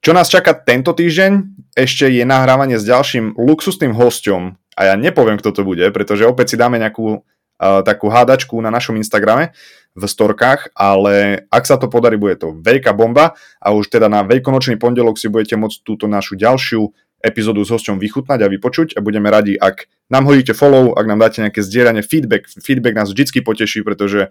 čo 0.00 0.16
nás 0.16 0.32
čaká 0.32 0.56
tento 0.56 0.96
týždeň, 0.96 1.32
ešte 1.76 2.08
je 2.08 2.24
nahrávanie 2.24 2.80
s 2.80 2.84
ďalším 2.88 3.36
luxusným 3.36 3.92
hosťom, 3.92 4.63
a 4.74 4.90
ja 4.90 4.94
nepoviem, 4.98 5.38
kto 5.38 5.50
to 5.54 5.62
bude, 5.62 5.82
pretože 5.94 6.26
opäť 6.26 6.54
si 6.54 6.56
dáme 6.60 6.78
nejakú 6.78 7.22
uh, 7.22 7.80
takú 7.82 8.10
hádačku 8.10 8.58
na 8.58 8.70
našom 8.70 8.98
Instagrame 8.98 9.54
v 9.94 10.04
storkách, 10.04 10.74
ale 10.74 11.46
ak 11.48 11.64
sa 11.64 11.78
to 11.78 11.86
podarí, 11.86 12.18
bude 12.18 12.34
to 12.38 12.58
veľká 12.58 12.90
bomba 12.92 13.38
a 13.62 13.70
už 13.70 13.88
teda 13.90 14.10
na 14.10 14.26
veľkonočný 14.26 14.74
pondelok 14.76 15.16
si 15.16 15.30
budete 15.30 15.54
môcť 15.54 15.86
túto 15.86 16.10
našu 16.10 16.34
ďalšiu 16.34 16.90
epizódu 17.24 17.64
s 17.64 17.72
hosťom 17.72 17.96
vychutnať 17.96 18.44
a 18.44 18.52
vypočuť 18.52 18.98
a 18.98 19.00
budeme 19.00 19.32
radi, 19.32 19.56
ak 19.56 19.88
nám 20.12 20.28
hodíte 20.28 20.52
follow, 20.52 20.92
ak 20.92 21.06
nám 21.08 21.24
dáte 21.24 21.40
nejaké 21.40 21.64
zdieľanie, 21.64 22.04
feedback. 22.04 22.52
Feedback 22.60 22.92
nás 22.92 23.08
vždy 23.08 23.40
poteší, 23.40 23.80
pretože 23.80 24.28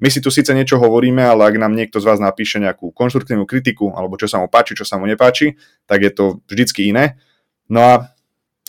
my 0.00 0.08
si 0.08 0.24
tu 0.24 0.32
síce 0.32 0.48
niečo 0.56 0.80
hovoríme, 0.80 1.20
ale 1.20 1.52
ak 1.52 1.60
nám 1.60 1.76
niekto 1.76 2.00
z 2.00 2.08
vás 2.08 2.16
napíše 2.16 2.56
nejakú 2.56 2.88
konštruktívnu 2.96 3.44
kritiku 3.44 3.92
alebo 3.92 4.16
čo 4.16 4.24
sa 4.24 4.40
mu 4.40 4.48
páči, 4.48 4.72
čo 4.72 4.88
sa 4.88 4.96
mu 4.96 5.04
nepáči, 5.04 5.60
tak 5.84 6.00
je 6.00 6.12
to 6.14 6.24
vždycky 6.48 6.88
iné. 6.88 7.20
No 7.68 7.84
a 7.84 7.92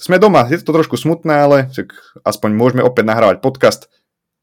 sme 0.02 0.18
doma, 0.18 0.50
je 0.50 0.58
to 0.58 0.74
trošku 0.74 0.98
smutné, 0.98 1.46
ale 1.46 1.58
aspoň 2.26 2.50
môžeme 2.58 2.82
opäť 2.82 3.06
nahrávať 3.06 3.38
podcast, 3.46 3.88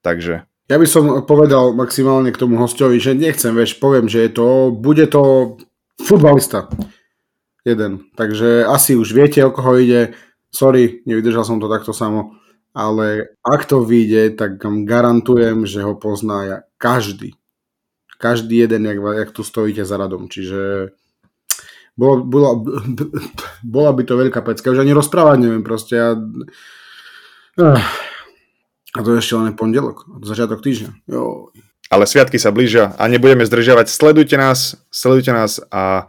takže... 0.07 0.47
Ja 0.69 0.77
by 0.77 0.85
som 0.85 1.25
povedal 1.25 1.73
maximálne 1.73 2.29
k 2.29 2.39
tomu 2.39 2.61
hostovi, 2.61 3.01
že 3.01 3.17
nechcem, 3.17 3.57
vieš, 3.57 3.81
poviem, 3.81 4.05
že 4.05 4.29
je 4.29 4.31
to, 4.37 4.69
bude 4.71 5.03
to 5.09 5.57
futbalista. 5.97 6.69
Jeden. 7.65 8.05
Takže 8.17 8.69
asi 8.69 8.93
už 8.93 9.17
viete, 9.17 9.41
o 9.45 9.51
koho 9.51 9.81
ide. 9.81 10.13
Sorry, 10.53 11.01
nevydržal 11.09 11.45
som 11.45 11.57
to 11.57 11.73
takto 11.73 11.97
samo. 11.97 12.37
Ale 12.77 13.33
ak 13.41 13.65
to 13.65 13.81
vyjde, 13.81 14.37
tak 14.37 14.61
garantujem, 14.61 15.65
že 15.65 15.83
ho 15.83 15.97
pozná 15.97 16.69
každý. 16.77 17.33
Každý 18.21 18.69
jeden, 18.69 18.87
jak, 18.87 19.01
jak 19.01 19.31
tu 19.33 19.43
stojíte 19.45 19.85
za 19.85 19.97
radom. 19.97 20.29
Čiže 20.29 20.93
bolo, 21.99 22.23
bola, 22.23 22.51
bola 23.77 23.91
by 23.91 24.03
to 24.07 24.15
veľká 24.15 24.41
pecka. 24.47 24.71
Už 24.71 24.87
ani 24.87 24.95
rozprávať 24.95 25.37
neviem 25.43 25.67
proste. 25.67 25.99
Ja... 25.99 26.15
A 28.95 28.99
to 29.03 29.19
ešte 29.19 29.35
len 29.35 29.59
pondelok, 29.59 30.07
začiatok 30.23 30.63
týždňa. 30.63 31.11
Jo. 31.11 31.51
Ale 31.91 32.07
sviatky 32.07 32.39
sa 32.39 32.55
blížia 32.55 32.95
a 32.95 33.11
nebudeme 33.11 33.43
zdržiavať. 33.43 33.91
Sledujte 33.91 34.39
nás, 34.39 34.79
sledujte 34.95 35.35
nás 35.35 35.59
a 35.75 36.07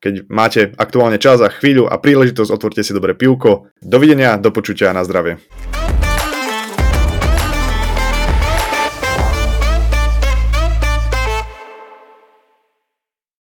keď 0.00 0.28
máte 0.28 0.60
aktuálne 0.76 1.20
čas 1.20 1.40
a 1.40 1.52
chvíľu 1.52 1.88
a 1.88 2.00
príležitosť, 2.00 2.50
otvorte 2.52 2.80
si 2.84 2.96
dobre 2.96 3.16
pivko. 3.16 3.72
Dovidenia, 3.80 4.40
do 4.40 4.52
počutia 4.52 4.92
a 4.92 4.96
na 4.96 5.04
zdravie. 5.04 5.40